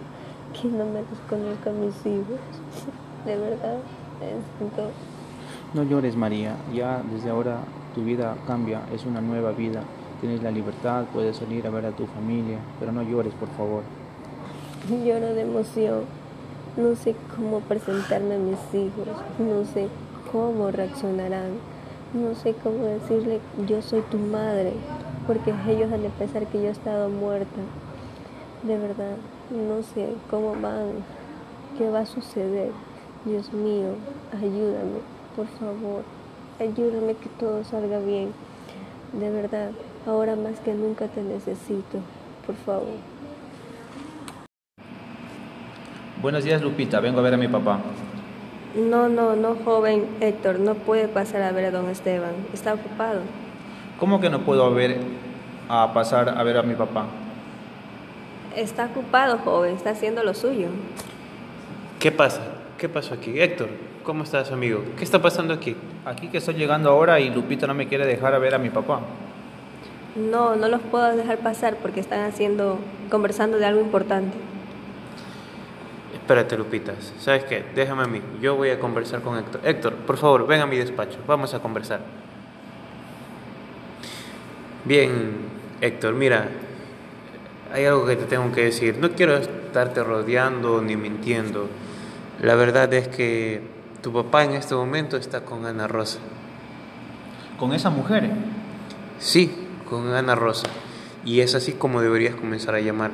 que 0.59 0.69
no 0.69 0.85
me 0.85 1.01
los 1.01 1.19
conozca 1.29 1.69
a 1.69 1.73
mis 1.73 1.95
hijos. 2.03 2.39
De 3.27 3.37
verdad, 3.37 3.77
me 4.19 4.27
siento 4.57 4.89
No 5.75 5.83
llores 5.83 6.15
María, 6.15 6.55
ya 6.73 7.03
desde 7.13 7.29
ahora 7.29 7.59
tu 7.93 8.03
vida 8.03 8.37
cambia, 8.47 8.81
es 8.91 9.05
una 9.05 9.21
nueva 9.21 9.51
vida. 9.51 9.83
Tienes 10.23 10.41
la 10.41 10.51
libertad, 10.51 11.03
puedes 11.11 11.35
salir 11.35 11.67
a 11.67 11.69
ver 11.69 11.85
a 11.85 11.91
tu 11.91 12.05
familia, 12.07 12.57
pero 12.79 12.93
no 12.93 13.03
llores 13.03 13.33
por 13.33 13.49
favor. 13.49 13.83
Lloro 14.87 15.33
de 15.33 15.41
emoción. 15.41 16.03
No 16.77 16.95
sé 16.95 17.13
cómo 17.35 17.59
presentarme 17.59 18.35
a 18.35 18.37
mis 18.37 18.73
hijos. 18.73 19.05
No 19.37 19.65
sé 19.65 19.89
cómo 20.31 20.71
reaccionarán. 20.71 21.57
No 22.13 22.35
sé 22.35 22.53
cómo 22.53 22.85
decirle 22.85 23.41
yo 23.67 23.81
soy 23.81 23.99
tu 24.03 24.17
madre. 24.17 24.71
Porque 25.27 25.53
ellos 25.67 25.91
de 25.91 26.09
pensar 26.17 26.47
que 26.47 26.61
yo 26.61 26.69
he 26.69 26.71
estado 26.71 27.09
muerta. 27.09 27.59
De 28.65 28.77
verdad, 28.77 29.17
no 29.51 29.83
sé 29.83 30.13
cómo 30.31 30.53
van. 30.53 31.03
¿Qué 31.77 31.89
va 31.89 31.99
a 31.99 32.05
suceder? 32.05 32.71
Dios 33.25 33.51
mío, 33.51 33.89
ayúdame, 34.31 35.01
por 35.35 35.47
favor. 35.47 36.03
Ayúdame 36.61 37.15
que 37.15 37.27
todo 37.27 37.65
salga 37.65 37.99
bien. 37.99 38.31
De 39.11 39.29
verdad, 39.29 39.71
ahora 40.05 40.35
más 40.35 40.59
que 40.59 40.73
nunca 40.73 41.07
te 41.07 41.21
necesito. 41.21 41.99
Por 42.45 42.55
favor. 42.65 42.97
Buenos 46.21 46.43
días 46.43 46.61
Lupita, 46.61 46.99
vengo 46.99 47.19
a 47.19 47.23
ver 47.23 47.33
a 47.33 47.37
mi 47.37 47.47
papá. 47.47 47.79
No, 48.75 49.07
no, 49.07 49.35
no, 49.35 49.55
joven 49.63 50.07
Héctor, 50.21 50.59
no 50.59 50.75
puede 50.75 51.07
pasar 51.07 51.41
a 51.41 51.51
ver 51.51 51.65
a 51.65 51.71
don 51.71 51.89
Esteban. 51.89 52.33
Está 52.53 52.73
ocupado. 52.73 53.21
¿Cómo 53.99 54.19
que 54.19 54.29
no 54.29 54.39
puedo 54.39 54.73
ver 54.73 54.97
a 55.69 55.93
pasar 55.93 56.29
a 56.29 56.43
ver 56.43 56.57
a 56.57 56.63
mi 56.63 56.75
papá? 56.75 57.05
Está 58.55 58.85
ocupado, 58.85 59.37
joven, 59.39 59.75
está 59.75 59.91
haciendo 59.91 60.23
lo 60.23 60.33
suyo. 60.33 60.67
¿Qué 61.99 62.11
pasa? 62.11 62.41
¿Qué 62.77 62.89
pasó 62.89 63.13
aquí? 63.13 63.39
Héctor, 63.39 63.69
¿cómo 64.03 64.23
estás, 64.23 64.51
amigo? 64.51 64.83
¿Qué 64.97 65.03
está 65.03 65.21
pasando 65.21 65.53
aquí? 65.53 65.75
Aquí 66.05 66.27
que 66.27 66.37
estoy 66.37 66.55
llegando 66.55 66.89
ahora 66.89 67.19
y 67.19 67.29
Lupita 67.29 67.67
no 67.67 67.73
me 67.73 67.87
quiere 67.87 68.05
dejar 68.05 68.33
a 68.33 68.39
ver 68.39 68.55
a 68.55 68.57
mi 68.57 68.69
papá. 68.69 69.01
No, 70.15 70.55
no 70.55 70.67
los 70.67 70.81
puedo 70.81 71.15
dejar 71.15 71.39
pasar 71.39 71.77
porque 71.77 71.99
están 71.99 72.25
haciendo, 72.25 72.79
conversando 73.09 73.57
de 73.57 73.65
algo 73.65 73.81
importante. 73.81 74.37
Espérate, 76.13 76.55
Lupitas. 76.57 77.13
¿Sabes 77.19 77.43
qué? 77.45 77.65
Déjame 77.73 78.03
a 78.03 78.07
mí. 78.07 78.21
Yo 78.39 78.55
voy 78.55 78.69
a 78.69 78.79
conversar 78.79 79.21
con 79.21 79.37
Héctor. 79.37 79.61
Héctor, 79.63 79.93
por 79.95 80.17
favor, 80.17 80.47
ven 80.47 80.61
a 80.61 80.67
mi 80.67 80.77
despacho. 80.77 81.17
Vamos 81.27 81.53
a 81.53 81.59
conversar. 81.59 82.01
Bien, 84.85 85.35
Héctor, 85.81 86.13
mira. 86.13 86.47
Hay 87.73 87.85
algo 87.85 88.05
que 88.05 88.15
te 88.15 88.25
tengo 88.25 88.51
que 88.51 88.65
decir. 88.65 88.97
No 88.99 89.11
quiero 89.11 89.35
estarte 89.35 90.03
rodeando 90.03 90.81
ni 90.81 90.95
mintiendo. 90.95 91.67
La 92.39 92.53
verdad 92.53 92.93
es 92.93 93.07
que 93.07 93.61
tu 94.01 94.13
papá 94.13 94.43
en 94.43 94.51
este 94.51 94.75
momento 94.75 95.17
está 95.17 95.43
con 95.43 95.65
Ana 95.65 95.87
Rosa. 95.87 96.19
¿Con 97.57 97.73
esa 97.73 97.89
mujer? 97.89 98.29
Sí, 99.19 99.62
con 99.93 100.13
Ana 100.13 100.33
Rosa. 100.33 100.67
Y 101.23 101.41
es 101.41 101.53
así 101.53 101.73
como 101.73 102.01
deberías 102.01 102.35
comenzar 102.35 102.73
a 102.75 102.79
llamar, 102.79 103.11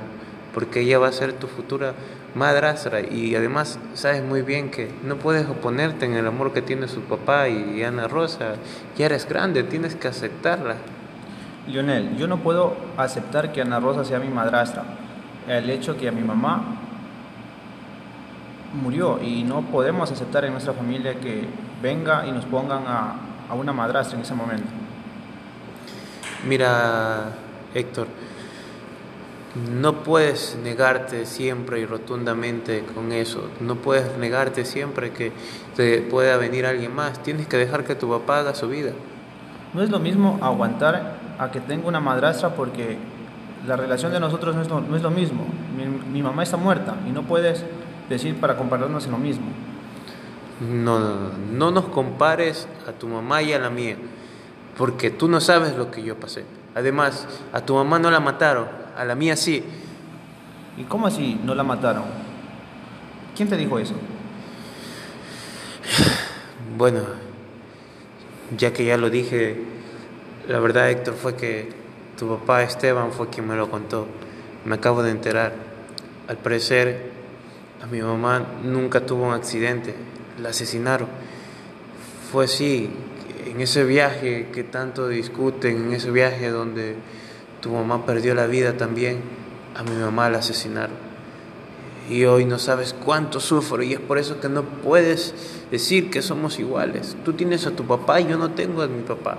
porque 0.53 0.81
ella 0.81 0.97
va 0.97 1.09
a 1.09 1.11
ser 1.11 1.33
tu 1.33 1.47
futura 1.47 1.93
madrastra 2.35 3.01
y 3.01 3.35
además 3.35 3.79
sabes 3.95 4.23
muy 4.23 4.43
bien 4.43 4.71
que 4.71 4.89
no 5.03 5.17
puedes 5.17 5.47
oponerte 5.47 6.05
en 6.05 6.13
el 6.13 6.27
amor 6.27 6.53
que 6.53 6.61
tiene 6.61 6.87
su 6.87 7.01
papá 7.01 7.49
y 7.49 7.83
Ana 7.83 8.07
Rosa. 8.07 8.55
Ya 8.97 9.07
eres 9.07 9.27
grande, 9.27 9.63
tienes 9.63 9.95
que 9.95 10.07
aceptarla. 10.07 10.75
Lionel, 11.67 12.15
yo 12.17 12.27
no 12.27 12.37
puedo 12.37 12.75
aceptar 12.97 13.51
que 13.51 13.61
Ana 13.61 13.79
Rosa 13.79 14.05
sea 14.05 14.19
mi 14.19 14.29
madrastra. 14.29 14.83
El 15.47 15.69
hecho 15.69 15.97
que 15.97 16.07
a 16.07 16.11
mi 16.11 16.21
mamá 16.21 16.63
murió 18.81 19.19
y 19.21 19.43
no 19.43 19.63
podemos 19.63 20.11
aceptar 20.11 20.45
en 20.45 20.53
nuestra 20.53 20.73
familia 20.73 21.15
que 21.15 21.43
venga 21.81 22.25
y 22.25 22.31
nos 22.31 22.45
pongan 22.45 22.83
a, 22.87 23.15
a 23.49 23.53
una 23.53 23.73
madrastra 23.73 24.17
en 24.17 24.23
ese 24.23 24.33
momento. 24.33 24.78
Mira, 26.47 27.33
Héctor, 27.73 28.07
no 29.79 30.03
puedes 30.03 30.57
negarte 30.63 31.25
siempre 31.25 31.79
y 31.79 31.85
rotundamente 31.85 32.83
con 32.93 33.11
eso. 33.11 33.49
No 33.59 33.75
puedes 33.75 34.17
negarte 34.17 34.63
siempre 34.65 35.11
que 35.11 35.31
te 35.75 36.01
pueda 36.01 36.37
venir 36.37 36.65
alguien 36.65 36.93
más. 36.93 37.21
Tienes 37.23 37.47
que 37.47 37.57
dejar 37.57 37.83
que 37.83 37.95
tu 37.95 38.09
papá 38.09 38.39
haga 38.39 38.55
su 38.55 38.69
vida. 38.69 38.91
No 39.73 39.83
es 39.83 39.89
lo 39.89 39.99
mismo 39.99 40.39
aguantar 40.41 41.17
a 41.37 41.51
que 41.51 41.59
tenga 41.59 41.87
una 41.87 41.99
madrastra 41.99 42.55
porque 42.55 42.97
la 43.67 43.75
relación 43.75 44.11
de 44.11 44.19
nosotros 44.19 44.55
no 44.55 44.61
es 44.61 44.69
lo, 44.69 44.81
no 44.81 44.95
es 44.95 45.01
lo 45.01 45.11
mismo. 45.11 45.45
Mi, 45.75 45.85
mi 45.85 46.23
mamá 46.23 46.43
está 46.43 46.57
muerta 46.57 46.95
y 47.07 47.11
no 47.11 47.23
puedes 47.23 47.65
decir 48.09 48.39
para 48.39 48.57
compararnos 48.57 49.05
en 49.05 49.11
lo 49.11 49.17
mismo. 49.17 49.45
No, 50.59 50.99
no, 50.99 51.09
no, 51.09 51.29
no 51.53 51.71
nos 51.71 51.85
compares 51.85 52.67
a 52.87 52.91
tu 52.91 53.07
mamá 53.07 53.41
y 53.41 53.53
a 53.53 53.59
la 53.59 53.69
mía, 53.69 53.95
porque 54.79 55.09
tú 55.09 55.27
no 55.27 55.41
sabes 55.41 55.75
lo 55.75 55.91
que 55.91 56.01
yo 56.01 56.15
pasé. 56.15 56.45
Además, 56.73 57.27
a 57.51 57.59
tu 57.59 57.75
mamá 57.75 57.99
no 57.99 58.09
la 58.09 58.21
mataron, 58.21 58.65
a 58.95 59.03
la 59.03 59.13
mía 59.13 59.35
sí. 59.35 59.61
¿Y 60.77 60.83
cómo 60.83 61.07
así 61.07 61.37
no 61.43 61.53
la 61.53 61.63
mataron? 61.63 62.05
¿Quién 63.35 63.49
te 63.49 63.57
dijo 63.57 63.77
eso? 63.77 63.93
Bueno, 66.77 67.01
ya 68.57 68.71
que 68.71 68.85
ya 68.85 68.95
lo 68.95 69.09
dije, 69.09 69.61
la 70.47 70.61
verdad 70.61 70.89
Héctor 70.89 71.15
fue 71.15 71.35
que 71.35 71.73
tu 72.17 72.29
papá 72.29 72.63
Esteban 72.63 73.11
fue 73.11 73.27
quien 73.29 73.49
me 73.49 73.57
lo 73.57 73.69
contó. 73.69 74.07
Me 74.63 74.75
acabo 74.75 75.03
de 75.03 75.11
enterar. 75.11 75.51
Al 76.29 76.37
parecer, 76.37 77.11
a 77.83 77.85
mi 77.87 78.01
mamá 78.01 78.45
nunca 78.63 79.05
tuvo 79.05 79.25
un 79.27 79.33
accidente, 79.33 79.93
la 80.41 80.49
asesinaron. 80.49 81.09
Fue 82.31 82.45
así, 82.45 82.89
en 83.45 83.61
ese 83.61 83.83
viaje 83.83 84.47
que 84.53 84.63
tanto 84.63 85.07
discuten, 85.07 85.87
en 85.87 85.93
ese 85.93 86.11
viaje 86.11 86.49
donde 86.49 86.95
tu 87.61 87.71
mamá 87.71 88.05
perdió 88.05 88.35
la 88.35 88.47
vida 88.47 88.77
también, 88.77 89.21
a 89.75 89.83
mi 89.83 89.95
mamá 89.95 90.29
la 90.29 90.39
asesinaron. 90.39 91.09
Y 92.09 92.25
hoy 92.25 92.45
no 92.45 92.57
sabes 92.57 92.95
cuánto 93.05 93.39
sufro 93.39 93.83
y 93.83 93.93
es 93.93 93.99
por 93.99 94.17
eso 94.17 94.39
que 94.39 94.49
no 94.49 94.63
puedes 94.63 95.33
decir 95.69 96.09
que 96.09 96.21
somos 96.21 96.59
iguales. 96.59 97.15
Tú 97.23 97.33
tienes 97.33 97.67
a 97.67 97.71
tu 97.71 97.85
papá 97.85 98.19
y 98.19 98.27
yo 98.27 98.37
no 98.37 98.51
tengo 98.51 98.81
a 98.81 98.87
mi 98.87 99.03
papá. 99.03 99.37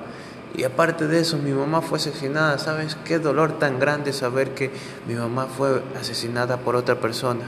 Y 0.57 0.65
aparte 0.65 1.07
de 1.07 1.21
eso, 1.21 1.39
mi 1.39 1.51
mamá 1.51 1.81
fue 1.81 1.99
asesinada. 1.99 2.59
¿Sabes 2.59 2.97
qué 3.05 3.19
dolor 3.19 3.59
tan 3.59 3.79
grande 3.79 4.13
saber 4.13 4.51
que 4.55 4.71
mi 5.09 5.15
mamá 5.15 5.47
fue 5.47 5.83
asesinada 5.99 6.59
por 6.59 6.77
otra 6.77 7.01
persona? 7.01 7.45